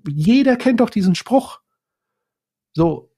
jeder 0.08 0.56
kennt 0.56 0.80
doch 0.80 0.90
diesen 0.90 1.14
Spruch. 1.14 1.60
So, 2.72 3.10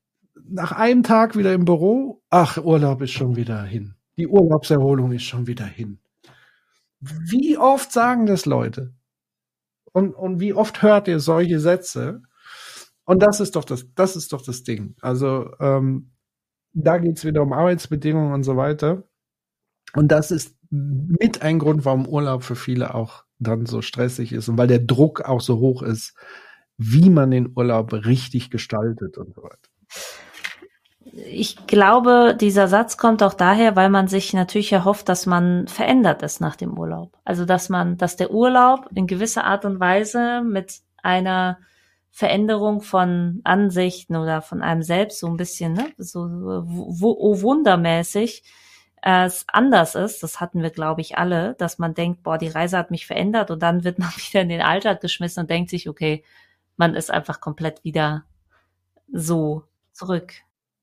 nach 0.48 0.72
einem 0.72 1.02
Tag 1.02 1.36
wieder 1.36 1.54
im 1.54 1.64
Büro, 1.64 2.22
ach, 2.30 2.58
Urlaub 2.58 3.02
ist 3.02 3.12
schon 3.12 3.36
wieder 3.36 3.62
hin. 3.62 3.94
Die 4.16 4.26
Urlaubserholung 4.26 5.12
ist 5.12 5.24
schon 5.24 5.46
wieder 5.46 5.64
hin. 5.64 5.98
Wie 7.00 7.58
oft 7.58 7.92
sagen 7.92 8.26
das 8.26 8.46
Leute? 8.46 8.94
Und, 9.92 10.14
und 10.14 10.40
wie 10.40 10.52
oft 10.52 10.82
hört 10.82 11.08
ihr 11.08 11.20
solche 11.20 11.60
Sätze? 11.60 12.22
Und 13.04 13.22
das 13.22 13.40
ist 13.40 13.56
doch 13.56 13.64
das, 13.64 13.86
das 13.94 14.16
ist 14.16 14.32
doch 14.32 14.42
das 14.42 14.62
Ding. 14.62 14.96
Also 15.00 15.50
ähm, 15.60 16.10
da 16.72 16.98
geht 16.98 17.18
es 17.18 17.24
wieder 17.24 17.42
um 17.42 17.52
Arbeitsbedingungen 17.52 18.32
und 18.32 18.44
so 18.44 18.56
weiter. 18.56 19.04
Und 19.94 20.08
das 20.08 20.30
ist 20.30 20.56
mit 20.70 21.42
ein 21.42 21.58
Grund, 21.58 21.84
warum 21.84 22.06
Urlaub 22.06 22.42
für 22.42 22.56
viele 22.56 22.94
auch 22.94 23.24
dann 23.38 23.66
so 23.66 23.82
stressig 23.82 24.32
ist 24.32 24.48
und 24.48 24.58
weil 24.58 24.66
der 24.66 24.78
Druck 24.78 25.22
auch 25.22 25.40
so 25.40 25.58
hoch 25.58 25.82
ist, 25.82 26.14
wie 26.78 27.10
man 27.10 27.30
den 27.30 27.52
Urlaub 27.54 27.92
richtig 27.92 28.50
gestaltet 28.50 29.16
und 29.18 29.34
so 29.34 29.42
weiter. 29.42 29.58
Ich 31.28 31.66
glaube, 31.66 32.36
dieser 32.38 32.68
Satz 32.68 32.98
kommt 32.98 33.22
auch 33.22 33.32
daher, 33.32 33.76
weil 33.76 33.88
man 33.88 34.08
sich 34.08 34.34
natürlich 34.34 34.72
erhofft, 34.72 35.08
dass 35.08 35.24
man 35.24 35.66
verändert 35.66 36.22
ist 36.22 36.40
nach 36.40 36.56
dem 36.56 36.78
Urlaub. 36.78 37.16
Also, 37.24 37.46
dass 37.46 37.68
man, 37.68 37.96
dass 37.96 38.16
der 38.16 38.32
Urlaub 38.32 38.90
in 38.94 39.06
gewisser 39.06 39.44
Art 39.44 39.64
und 39.64 39.80
Weise 39.80 40.42
mit 40.42 40.80
einer 41.02 41.58
Veränderung 42.16 42.80
von 42.80 43.42
Ansichten 43.44 44.16
oder 44.16 44.40
von 44.40 44.62
einem 44.62 44.80
selbst 44.82 45.20
so 45.20 45.26
ein 45.26 45.36
bisschen, 45.36 45.74
ne, 45.74 45.92
so 45.98 46.20
wo, 46.64 47.14
oh 47.18 47.42
wundermäßig 47.42 48.42
äh, 49.02 49.26
es 49.26 49.44
anders 49.48 49.94
ist. 49.94 50.22
Das 50.22 50.40
hatten 50.40 50.62
wir, 50.62 50.70
glaube 50.70 51.02
ich, 51.02 51.18
alle, 51.18 51.56
dass 51.58 51.78
man 51.78 51.92
denkt, 51.92 52.22
boah, 52.22 52.38
die 52.38 52.48
Reise 52.48 52.78
hat 52.78 52.90
mich 52.90 53.06
verändert 53.06 53.50
und 53.50 53.62
dann 53.62 53.84
wird 53.84 53.98
man 53.98 54.08
wieder 54.16 54.40
in 54.40 54.48
den 54.48 54.62
Alltag 54.62 55.02
geschmissen 55.02 55.42
und 55.42 55.50
denkt 55.50 55.68
sich, 55.68 55.90
okay, 55.90 56.24
man 56.78 56.94
ist 56.94 57.10
einfach 57.10 57.38
komplett 57.38 57.84
wieder 57.84 58.24
so 59.12 59.64
zurück. 59.92 60.32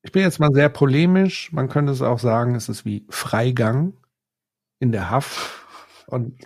Ich 0.04 0.12
bin 0.12 0.22
jetzt 0.22 0.40
mal 0.40 0.54
sehr 0.54 0.70
polemisch. 0.70 1.52
Man 1.52 1.68
könnte 1.68 1.94
es 1.94 2.04
auch 2.04 2.20
sagen, 2.20 2.54
es 2.54 2.70
ist 2.70 2.86
wie 2.86 3.08
Freigang 3.10 3.94
in 4.78 4.92
der 4.92 5.10
Haft 5.10 5.66
und 6.06 6.38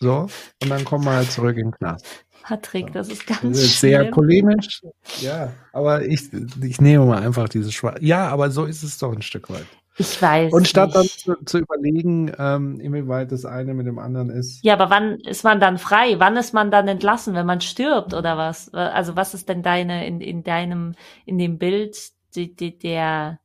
so. 0.00 0.28
Und 0.62 0.70
dann 0.70 0.86
kommen 0.86 1.04
wir 1.04 1.12
halt 1.12 1.30
zurück 1.30 1.58
in 1.58 1.66
den 1.66 1.72
Knast. 1.72 2.24
Patrick, 2.44 2.92
das 2.92 3.08
ist 3.08 3.26
ganz 3.26 3.40
das 3.40 3.58
ist 3.58 3.80
sehr 3.80 4.04
polemisch. 4.10 4.82
Ja, 5.20 5.50
aber 5.72 6.04
ich, 6.04 6.30
ich 6.62 6.78
nehme 6.78 7.06
mal 7.06 7.22
einfach 7.22 7.48
dieses 7.48 7.72
Schwarz. 7.72 7.98
Ja, 8.02 8.28
aber 8.28 8.50
so 8.50 8.66
ist 8.66 8.82
es 8.82 8.98
doch 8.98 9.14
ein 9.14 9.22
Stück 9.22 9.48
weit. 9.48 9.66
Ich 9.96 10.20
weiß. 10.20 10.52
Und 10.52 10.68
statt 10.68 10.94
dann 10.94 11.06
zu, 11.06 11.36
zu 11.44 11.58
überlegen, 11.58 12.32
ähm, 12.38 12.80
inwieweit 12.80 13.32
das 13.32 13.46
eine 13.46 13.72
mit 13.72 13.86
dem 13.86 13.98
anderen 13.98 14.28
ist. 14.28 14.62
Ja, 14.62 14.74
aber 14.74 14.90
wann 14.90 15.20
ist 15.20 15.44
man 15.44 15.58
dann 15.58 15.78
frei? 15.78 16.16
Wann 16.18 16.36
ist 16.36 16.52
man 16.52 16.70
dann 16.70 16.86
entlassen, 16.86 17.34
wenn 17.34 17.46
man 17.46 17.62
stirbt 17.62 18.12
oder 18.12 18.36
was? 18.36 18.74
Also 18.74 19.16
was 19.16 19.32
ist 19.32 19.48
denn 19.48 19.62
deine 19.62 20.06
in, 20.06 20.20
in 20.20 20.42
deinem 20.42 20.94
in 21.24 21.38
dem 21.38 21.58
Bild 21.58 21.96
die, 22.34 22.54
die, 22.54 22.76
der 22.76 23.38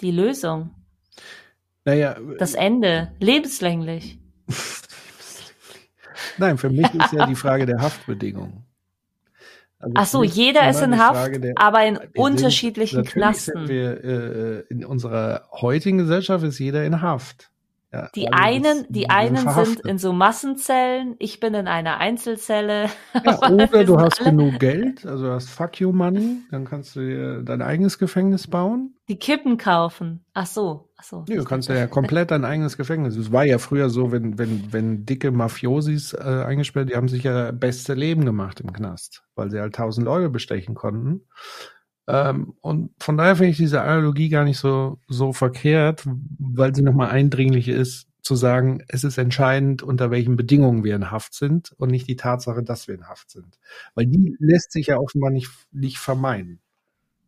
die 0.00 0.12
Lösung? 0.12 0.70
Naja, 1.84 2.16
das 2.38 2.54
Ende 2.54 3.12
lebenslänglich. 3.18 4.19
Nein, 6.40 6.58
für 6.58 6.70
mich 6.70 6.92
ist 6.94 7.12
ja 7.12 7.26
die 7.26 7.36
Frage 7.36 7.66
der 7.66 7.80
Haftbedingungen. 7.80 8.64
Also 9.78 9.94
Ach 9.94 10.06
so, 10.06 10.22
jeder 10.22 10.68
ist 10.68 10.82
in 10.82 10.98
Haft, 10.98 11.42
der, 11.42 11.54
aber 11.56 11.86
in 11.86 11.98
unterschiedlichen 12.14 13.04
sind, 13.04 13.08
Knasten. 13.08 13.66
Sind 13.66 13.68
wir, 13.68 14.04
äh, 14.04 14.60
in 14.68 14.84
unserer 14.84 15.48
heutigen 15.52 15.98
Gesellschaft 15.98 16.44
ist 16.44 16.58
jeder 16.58 16.84
in 16.84 17.00
Haft. 17.00 17.49
Ja, 17.92 18.08
die 18.14 18.32
einen, 18.32 18.86
die 18.88 19.10
einen 19.10 19.48
sind 19.50 19.80
in 19.80 19.98
so 19.98 20.12
Massenzellen, 20.12 21.16
ich 21.18 21.40
bin 21.40 21.54
in 21.54 21.66
einer 21.66 21.98
Einzelzelle. 21.98 22.88
Ja, 23.24 23.38
oder 23.50 23.84
du 23.84 23.98
hast 23.98 24.20
alle. 24.20 24.30
genug 24.30 24.60
Geld, 24.60 25.04
also 25.04 25.24
du 25.24 25.32
hast 25.32 25.50
Fuck 25.50 25.80
You 25.80 25.90
Money, 25.90 26.38
dann 26.52 26.64
kannst 26.64 26.94
du 26.94 27.00
dir 27.00 27.42
dein 27.42 27.62
eigenes 27.62 27.98
Gefängnis 27.98 28.46
bauen. 28.46 28.94
Die 29.08 29.18
Kippen 29.18 29.58
kaufen. 29.58 30.24
Ach 30.34 30.46
so, 30.46 30.88
ach 30.96 31.02
so. 31.02 31.24
Nee, 31.28 31.34
du 31.34 31.44
kannst 31.44 31.68
ja 31.68 31.88
komplett 31.88 32.30
dein 32.30 32.44
eigenes 32.44 32.76
Gefängnis. 32.76 33.16
Es 33.16 33.32
war 33.32 33.44
ja 33.44 33.58
früher 33.58 33.90
so, 33.90 34.12
wenn, 34.12 34.38
wenn, 34.38 34.72
wenn 34.72 35.04
dicke 35.04 35.32
Mafiosis 35.32 36.12
äh, 36.12 36.44
eingesperrt, 36.46 36.90
die 36.90 36.96
haben 36.96 37.08
sich 37.08 37.24
ja 37.24 37.50
beste 37.50 37.94
Leben 37.94 38.24
gemacht 38.24 38.60
im 38.60 38.72
Knast, 38.72 39.24
weil 39.34 39.50
sie 39.50 39.60
halt 39.60 39.74
tausend 39.74 40.04
Leute 40.04 40.30
bestechen 40.30 40.76
konnten. 40.76 41.22
Ähm, 42.10 42.54
und 42.60 42.90
von 42.98 43.16
daher 43.16 43.36
finde 43.36 43.50
ich 43.50 43.56
diese 43.56 43.82
Analogie 43.82 44.28
gar 44.28 44.44
nicht 44.44 44.58
so, 44.58 44.98
so 45.08 45.32
verkehrt, 45.32 46.04
weil 46.38 46.74
sie 46.74 46.82
nochmal 46.82 47.10
eindringlich 47.10 47.68
ist, 47.68 48.06
zu 48.22 48.34
sagen, 48.34 48.82
es 48.88 49.04
ist 49.04 49.18
entscheidend, 49.18 49.82
unter 49.82 50.10
welchen 50.10 50.36
Bedingungen 50.36 50.84
wir 50.84 50.94
in 50.94 51.10
Haft 51.10 51.34
sind 51.34 51.72
und 51.78 51.90
nicht 51.90 52.06
die 52.06 52.16
Tatsache, 52.16 52.62
dass 52.62 52.86
wir 52.86 52.94
in 52.94 53.08
Haft 53.08 53.30
sind. 53.30 53.58
Weil 53.94 54.06
die 54.06 54.36
lässt 54.38 54.72
sich 54.72 54.88
ja 54.88 54.98
offenbar 54.98 55.30
nicht, 55.30 55.50
nicht 55.72 55.98
vermeiden. 55.98 56.60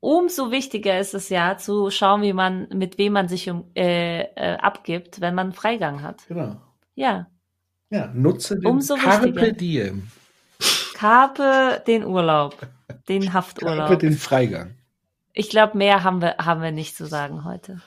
Umso 0.00 0.50
wichtiger 0.50 0.98
ist 0.98 1.14
es 1.14 1.28
ja, 1.28 1.56
zu 1.56 1.90
schauen, 1.90 2.22
wie 2.22 2.32
man, 2.32 2.68
mit 2.74 2.98
wem 2.98 3.12
man 3.12 3.28
sich 3.28 3.48
um, 3.48 3.70
äh, 3.74 4.22
äh, 4.22 4.56
abgibt, 4.56 5.20
wenn 5.20 5.34
man 5.34 5.52
Freigang 5.52 6.02
hat. 6.02 6.26
Genau. 6.28 6.60
Ja. 6.94 7.28
Ja, 7.88 8.10
nutze 8.12 8.56
den 8.58 8.66
Umso 8.66 8.96
Carpe 8.96 9.26
wichtiger. 9.26 9.52
Diem. 9.52 10.08
Carpe 10.94 11.82
den 11.86 12.04
Urlaub. 12.04 12.66
Den 13.08 13.32
Hafturlaub. 13.32 13.88
Carpe 13.88 13.98
den 13.98 14.14
Freigang. 14.14 14.76
Ich 15.32 15.48
glaube, 15.48 15.78
mehr 15.78 16.04
haben 16.04 16.20
wir, 16.20 16.36
haben 16.38 16.62
wir 16.62 16.72
nicht 16.72 16.96
zu 16.96 17.06
sagen 17.06 17.44
heute. 17.44 17.80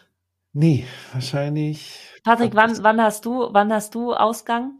Nee, 0.53 0.85
wahrscheinlich. 1.13 1.99
Patrick, 2.23 2.55
wann, 2.55 2.81
wann 2.81 3.01
hast 3.01 3.25
du, 3.25 3.49
wann 3.51 3.71
hast 3.71 3.93
du 3.93 4.13
Ausgang? 4.13 4.79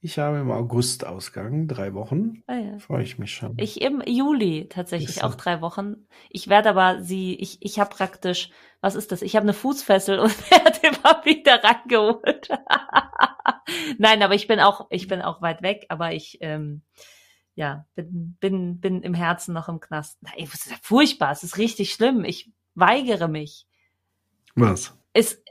Ich 0.00 0.18
habe 0.18 0.38
im 0.38 0.50
August 0.50 1.04
Ausgang, 1.04 1.66
drei 1.66 1.92
Wochen. 1.92 2.44
Ah, 2.46 2.54
ja. 2.54 2.78
Freue 2.78 3.02
ich 3.02 3.18
mich 3.18 3.34
schon. 3.34 3.54
Ich 3.58 3.80
im 3.80 4.00
Juli 4.06 4.68
tatsächlich 4.68 5.24
auch 5.24 5.34
drei 5.34 5.60
Wochen. 5.60 6.06
Ich 6.30 6.48
werde 6.48 6.70
aber 6.70 7.02
sie, 7.02 7.34
ich, 7.34 7.58
ich 7.60 7.80
habe 7.80 7.90
praktisch, 7.90 8.50
was 8.80 8.94
ist 8.94 9.10
das? 9.10 9.22
Ich 9.22 9.34
habe 9.34 9.42
eine 9.42 9.54
Fußfessel 9.54 10.20
und 10.20 10.50
werde 10.50 10.78
immer 10.86 11.24
wieder 11.24 11.62
rangeholt. 11.64 12.48
Nein, 13.98 14.22
aber 14.22 14.34
ich 14.34 14.46
bin 14.46 14.60
auch, 14.60 14.86
ich 14.90 15.08
bin 15.08 15.20
auch 15.20 15.42
weit 15.42 15.62
weg, 15.62 15.86
aber 15.88 16.12
ich, 16.12 16.38
ähm, 16.42 16.82
ja, 17.58 17.84
bin, 17.96 18.36
bin, 18.38 18.80
bin 18.80 19.02
im 19.02 19.14
Herzen 19.14 19.52
noch 19.52 19.68
im 19.68 19.80
Knast. 19.80 20.16
Nein, 20.22 20.46
das 20.48 20.66
ist 20.66 20.70
ja 20.70 20.76
furchtbar, 20.80 21.32
es 21.32 21.42
ist 21.42 21.58
richtig 21.58 21.92
schlimm. 21.92 22.22
Ich 22.24 22.52
weigere 22.76 23.26
mich. 23.26 23.66
Was? 24.54 24.96
Ist, 25.12 25.42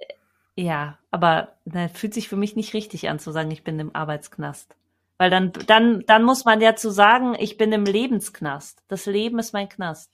ja, 0.56 0.98
aber 1.12 1.58
na, 1.66 1.90
fühlt 1.90 2.14
sich 2.14 2.30
für 2.30 2.38
mich 2.38 2.56
nicht 2.56 2.74
richtig 2.74 3.10
an 3.10 3.20
zu 3.20 3.34
sagen, 3.34 3.52
ich 3.52 3.66
bin 3.66 3.78
im 3.78 3.94
Arbeitsknast. 3.94 4.74
Weil 5.18 5.30
dann, 5.30 5.52
dann, 5.68 6.06
dann 6.08 6.24
muss 6.24 6.46
man 6.46 6.62
ja 6.62 6.78
zu 6.78 6.92
sagen, 6.92 7.36
ich 7.38 7.58
bin 7.58 7.74
im 7.74 7.84
Lebensknast. 7.84 8.84
Das 8.88 9.06
Leben 9.06 9.38
ist 9.38 9.52
mein 9.52 9.68
Knast. 9.68 10.10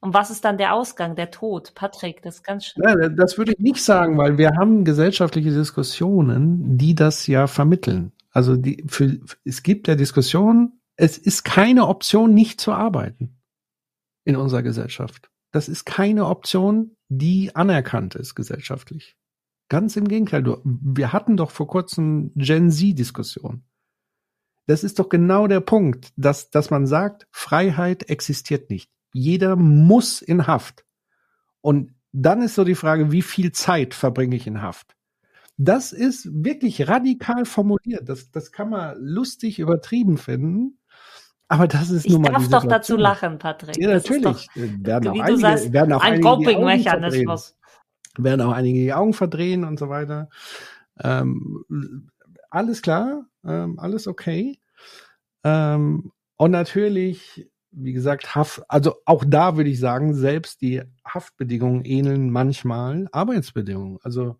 Und 0.00 0.14
was 0.14 0.30
ist 0.30 0.46
dann 0.46 0.56
der 0.56 0.72
Ausgang, 0.72 1.16
der 1.16 1.30
Tod? 1.30 1.74
Patrick, 1.74 2.22
das 2.22 2.36
ist 2.36 2.44
ganz 2.44 2.64
schön. 2.64 2.82
Ja, 2.82 3.10
das 3.10 3.36
würde 3.36 3.52
ich 3.52 3.58
nicht 3.58 3.84
sagen, 3.84 4.16
weil 4.16 4.38
wir 4.38 4.52
haben 4.56 4.86
gesellschaftliche 4.86 5.50
Diskussionen, 5.50 6.78
die 6.78 6.94
das 6.94 7.26
ja 7.26 7.46
vermitteln. 7.46 8.12
Also 8.30 8.56
die, 8.56 8.82
für, 8.88 9.18
es 9.44 9.62
gibt 9.62 9.86
ja 9.86 9.96
Diskussionen, 9.96 10.80
es 10.96 11.18
ist 11.18 11.44
keine 11.44 11.86
Option, 11.86 12.34
nicht 12.34 12.60
zu 12.60 12.72
arbeiten 12.72 13.40
in 14.24 14.36
unserer 14.36 14.62
Gesellschaft. 14.62 15.30
Das 15.50 15.68
ist 15.68 15.84
keine 15.84 16.26
Option, 16.26 16.96
die 17.08 17.54
anerkannt 17.54 18.14
ist 18.14 18.34
gesellschaftlich. 18.34 19.16
Ganz 19.68 19.96
im 19.96 20.08
Gegenteil. 20.08 20.44
Wir 20.64 21.12
hatten 21.12 21.36
doch 21.36 21.50
vor 21.50 21.66
kurzem 21.66 22.32
Gen 22.34 22.70
Z-Diskussion. 22.70 23.64
Das 24.66 24.82
ist 24.82 24.98
doch 24.98 25.08
genau 25.08 25.46
der 25.46 25.60
Punkt, 25.60 26.12
dass, 26.16 26.50
dass 26.50 26.70
man 26.70 26.86
sagt, 26.86 27.26
Freiheit 27.30 28.08
existiert 28.08 28.70
nicht. 28.70 28.90
Jeder 29.12 29.56
muss 29.56 30.22
in 30.22 30.46
Haft. 30.46 30.84
Und 31.60 31.94
dann 32.12 32.42
ist 32.42 32.54
so 32.54 32.64
die 32.64 32.74
Frage, 32.74 33.12
wie 33.12 33.22
viel 33.22 33.52
Zeit 33.52 33.94
verbringe 33.94 34.36
ich 34.36 34.46
in 34.46 34.62
Haft? 34.62 34.96
Das 35.56 35.92
ist 35.92 36.28
wirklich 36.32 36.88
radikal 36.88 37.44
formuliert. 37.44 38.08
Das, 38.08 38.30
das 38.30 38.52
kann 38.52 38.70
man 38.70 38.96
lustig 38.98 39.58
übertrieben 39.58 40.18
finden. 40.18 40.78
Aber 41.54 41.68
das 41.68 41.88
ist 41.88 42.06
ich 42.06 42.12
nun 42.12 42.22
mal 42.22 42.32
darf 42.32 42.48
doch 42.48 42.66
dazu 42.66 42.96
lachen, 42.96 43.38
Patrick. 43.38 43.76
Ja, 43.78 43.90
natürlich. 43.90 44.22
Doch, 44.24 44.44
werden 44.56 45.08
auch 45.08 45.20
einige, 45.20 45.38
sagst, 45.40 45.72
werden 45.72 45.92
auch 45.92 46.02
ein 46.02 46.20
Coping-Mechanismus. 46.20 47.54
Werden 48.18 48.40
auch 48.40 48.50
einige 48.50 48.80
die 48.80 48.92
Augen 48.92 49.12
verdrehen 49.12 49.62
und 49.62 49.78
so 49.78 49.88
weiter. 49.88 50.28
Ähm, 51.00 52.10
alles 52.50 52.82
klar, 52.82 53.26
ähm, 53.44 53.78
alles 53.78 54.08
okay. 54.08 54.58
Ähm, 55.44 56.10
und 56.36 56.50
natürlich, 56.50 57.48
wie 57.70 57.92
gesagt, 57.92 58.34
Haft, 58.34 58.68
also 58.68 58.96
auch 59.04 59.24
da 59.24 59.56
würde 59.56 59.70
ich 59.70 59.78
sagen, 59.78 60.12
selbst 60.12 60.60
die 60.60 60.82
Haftbedingungen 61.06 61.84
ähneln 61.84 62.30
manchmal 62.30 63.06
Arbeitsbedingungen. 63.12 64.00
Also 64.02 64.38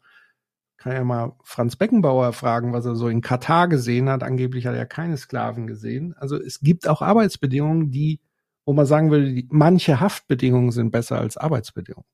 kann 0.85 0.93
ja 0.93 1.03
mal 1.03 1.33
Franz 1.43 1.77
Beckenbauer 1.77 2.35
fragen, 2.35 2.75
was 2.75 2.85
er 2.85 2.95
so 2.95 3.09
in 3.09 3.23
Katar 3.23 3.69
gesehen 3.69 4.11
hat. 4.11 4.23
Angeblich 4.23 4.67
hat 4.67 4.75
er 4.75 4.85
keine 4.85 5.17
Sklaven 5.17 5.67
gesehen. 5.67 6.15
Also 6.19 6.37
es 6.37 6.61
gibt 6.61 6.87
auch 6.87 7.01
Arbeitsbedingungen, 7.01 7.91
die, 7.91 8.21
wo 8.67 8.75
man 8.75 8.85
sagen 8.85 9.11
würde, 9.11 9.45
manche 9.49 10.01
Haftbedingungen 10.01 10.73
sind 10.73 10.91
besser 10.91 11.19
als 11.19 11.39
Arbeitsbedingungen. 11.39 12.07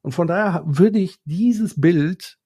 Und 0.00 0.12
von 0.12 0.26
daher 0.26 0.62
würde 0.64 0.98
ich 0.98 1.18
dieses 1.26 1.78
Bild 1.78 2.38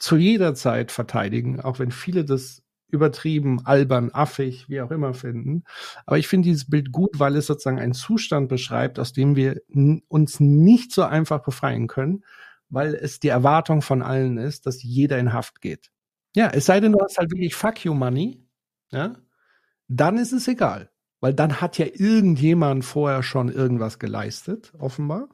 zu 0.00 0.16
jeder 0.16 0.56
Zeit 0.56 0.90
verteidigen, 0.90 1.60
auch 1.60 1.78
wenn 1.78 1.92
viele 1.92 2.24
das 2.24 2.64
übertrieben, 2.88 3.64
albern, 3.64 4.10
affig, 4.12 4.68
wie 4.68 4.80
auch 4.80 4.90
immer 4.90 5.14
finden. 5.14 5.62
Aber 6.06 6.18
ich 6.18 6.26
finde 6.26 6.48
dieses 6.48 6.68
Bild 6.68 6.90
gut, 6.90 7.20
weil 7.20 7.36
es 7.36 7.46
sozusagen 7.46 7.78
einen 7.78 7.94
Zustand 7.94 8.48
beschreibt, 8.48 8.98
aus 8.98 9.12
dem 9.12 9.36
wir 9.36 9.60
uns 10.08 10.40
nicht 10.40 10.90
so 10.90 11.04
einfach 11.04 11.44
befreien 11.44 11.86
können, 11.86 12.24
weil 12.70 12.94
es 12.94 13.20
die 13.20 13.28
Erwartung 13.28 13.82
von 13.82 14.02
allen 14.02 14.38
ist, 14.38 14.66
dass 14.66 14.82
jeder 14.82 15.18
in 15.18 15.32
Haft 15.32 15.60
geht. 15.60 15.90
Ja, 16.36 16.50
es 16.50 16.66
sei 16.66 16.80
denn, 16.80 16.92
du 16.92 17.00
hast 17.00 17.18
halt 17.18 17.30
wirklich 17.30 17.54
Fuck 17.54 17.84
you 17.84 17.94
Money, 17.94 18.46
ja, 18.90 19.14
dann 19.88 20.18
ist 20.18 20.32
es 20.32 20.46
egal, 20.48 20.90
weil 21.20 21.34
dann 21.34 21.60
hat 21.60 21.78
ja 21.78 21.86
irgendjemand 21.86 22.84
vorher 22.84 23.22
schon 23.22 23.48
irgendwas 23.48 23.98
geleistet, 23.98 24.72
offenbar, 24.78 25.28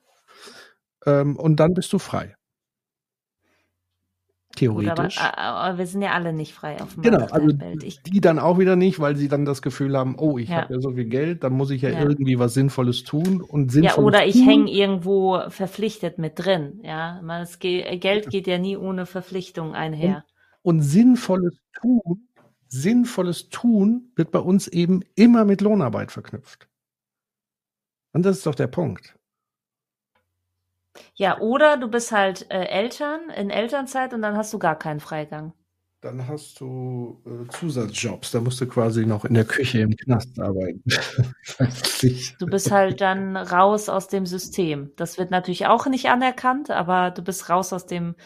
ähm, 1.06 1.36
und 1.36 1.56
dann 1.56 1.74
bist 1.74 1.92
du 1.92 1.98
frei. 1.98 2.36
Theoretisch. 4.56 5.16
Gut, 5.16 5.24
aber, 5.24 5.38
aber, 5.38 5.78
wir 5.78 5.86
sind 5.86 6.02
ja 6.02 6.12
alle 6.12 6.32
nicht 6.32 6.54
frei 6.54 6.80
auf 6.80 6.94
dem 6.94 7.02
Genau, 7.02 7.26
also 7.26 7.56
ich, 7.82 8.02
die 8.02 8.20
dann 8.20 8.38
auch 8.38 8.58
wieder 8.58 8.76
nicht, 8.76 9.00
weil 9.00 9.16
sie 9.16 9.28
dann 9.28 9.44
das 9.44 9.62
Gefühl 9.62 9.96
haben, 9.96 10.16
oh, 10.18 10.38
ich 10.38 10.48
ja. 10.48 10.62
habe 10.62 10.74
ja 10.74 10.80
so 10.80 10.92
viel 10.92 11.06
Geld, 11.06 11.42
dann 11.42 11.52
muss 11.54 11.70
ich 11.70 11.82
ja, 11.82 11.90
ja, 11.90 12.02
irgendwie 12.02 12.38
was 12.38 12.54
Sinnvolles 12.54 13.02
tun 13.02 13.40
und 13.40 13.72
Sinnvolles 13.72 13.96
Ja, 13.96 14.02
oder 14.02 14.26
ich 14.26 14.46
hänge 14.46 14.70
irgendwo 14.70 15.40
verpflichtet 15.48 16.18
mit 16.18 16.32
drin, 16.36 16.80
ja. 16.82 17.20
Das 17.26 17.58
Geld 17.58 18.30
geht 18.30 18.46
ja 18.46 18.58
nie 18.58 18.76
ohne 18.76 19.06
Verpflichtung 19.06 19.74
einher. 19.74 20.24
Und, 20.62 20.76
und 20.76 20.82
Sinnvolles 20.82 21.58
tun, 21.80 22.28
Sinnvolles 22.68 23.48
tun 23.48 24.12
wird 24.16 24.30
bei 24.30 24.40
uns 24.40 24.68
eben 24.68 25.02
immer 25.14 25.44
mit 25.44 25.60
Lohnarbeit 25.60 26.12
verknüpft. 26.12 26.68
Und 28.12 28.24
das 28.24 28.38
ist 28.38 28.46
doch 28.46 28.54
der 28.54 28.68
Punkt. 28.68 29.16
Ja, 31.14 31.38
oder 31.40 31.76
du 31.76 31.88
bist 31.88 32.12
halt 32.12 32.50
äh, 32.50 32.64
Eltern 32.64 33.30
in 33.30 33.50
Elternzeit 33.50 34.14
und 34.14 34.22
dann 34.22 34.36
hast 34.36 34.52
du 34.52 34.58
gar 34.58 34.78
keinen 34.78 35.00
Freigang. 35.00 35.52
Dann 36.00 36.28
hast 36.28 36.60
du 36.60 37.22
äh, 37.24 37.48
Zusatzjobs. 37.48 38.30
Da 38.32 38.40
musst 38.40 38.60
du 38.60 38.66
quasi 38.66 39.06
noch 39.06 39.24
in 39.24 39.32
der 39.32 39.46
Küche 39.46 39.80
im 39.80 39.96
Knast 39.96 40.38
arbeiten. 40.38 40.82
du 42.38 42.46
bist 42.46 42.70
halt 42.70 43.00
dann 43.00 43.36
raus 43.36 43.88
aus 43.88 44.08
dem 44.08 44.26
System. 44.26 44.92
Das 44.96 45.16
wird 45.16 45.30
natürlich 45.30 45.66
auch 45.66 45.86
nicht 45.86 46.10
anerkannt, 46.10 46.70
aber 46.70 47.10
du 47.10 47.22
bist 47.22 47.48
raus 47.48 47.72
aus 47.72 47.86
dem 47.86 48.16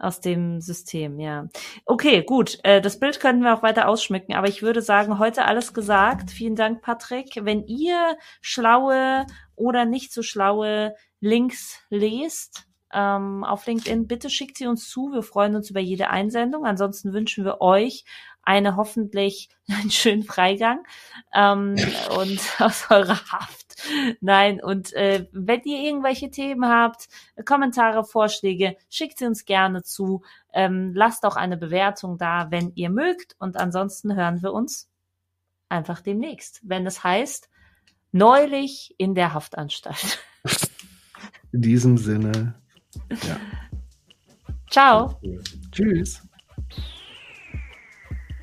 aus 0.00 0.20
dem 0.20 0.60
System, 0.60 1.20
ja. 1.20 1.48
Okay, 1.84 2.22
gut. 2.22 2.58
Äh, 2.64 2.80
das 2.80 2.98
Bild 2.98 3.20
könnten 3.20 3.42
wir 3.42 3.54
auch 3.54 3.62
weiter 3.62 3.88
ausschmücken, 3.88 4.34
aber 4.34 4.48
ich 4.48 4.62
würde 4.62 4.82
sagen, 4.82 5.18
heute 5.18 5.44
alles 5.44 5.74
gesagt. 5.74 6.30
Vielen 6.30 6.56
Dank, 6.56 6.82
Patrick. 6.82 7.38
Wenn 7.42 7.66
ihr 7.66 8.16
schlaue 8.40 9.26
oder 9.56 9.84
nicht 9.84 10.12
so 10.12 10.22
schlaue 10.22 10.94
Links 11.20 11.82
lest, 11.90 12.66
ähm, 12.92 13.44
auf 13.44 13.66
LinkedIn, 13.66 14.06
bitte 14.06 14.30
schickt 14.30 14.58
sie 14.58 14.66
uns 14.66 14.88
zu. 14.88 15.12
Wir 15.12 15.22
freuen 15.22 15.54
uns 15.54 15.70
über 15.70 15.80
jede 15.80 16.10
Einsendung. 16.10 16.66
Ansonsten 16.66 17.12
wünschen 17.12 17.44
wir 17.44 17.60
euch 17.60 18.04
eine 18.42 18.76
hoffentlich 18.76 19.48
einen 19.68 19.90
schönen 19.90 20.22
Freigang 20.22 20.82
ähm, 21.34 21.76
und 22.18 22.40
aus 22.58 22.90
eurer 22.90 23.20
Haft. 23.32 23.69
Nein, 24.20 24.62
und 24.62 24.92
äh, 24.92 25.26
wenn 25.32 25.62
ihr 25.64 25.78
irgendwelche 25.78 26.30
Themen 26.30 26.68
habt, 26.68 27.08
Kommentare, 27.44 28.04
Vorschläge, 28.04 28.76
schickt 28.88 29.18
sie 29.18 29.26
uns 29.26 29.44
gerne 29.44 29.82
zu. 29.82 30.22
Ähm, 30.52 30.92
lasst 30.94 31.24
auch 31.24 31.36
eine 31.36 31.56
Bewertung 31.56 32.18
da, 32.18 32.50
wenn 32.50 32.72
ihr 32.74 32.90
mögt. 32.90 33.36
Und 33.38 33.56
ansonsten 33.56 34.14
hören 34.14 34.42
wir 34.42 34.52
uns 34.52 34.88
einfach 35.68 36.00
demnächst, 36.00 36.60
wenn 36.62 36.86
es 36.86 37.04
heißt, 37.04 37.48
neulich 38.12 38.94
in 38.98 39.14
der 39.14 39.34
Haftanstalt. 39.34 40.18
In 41.52 41.62
diesem 41.62 41.98
Sinne, 41.98 42.54
ja. 43.10 43.36
Ciao. 44.70 45.20
Tschüss. 45.72 46.22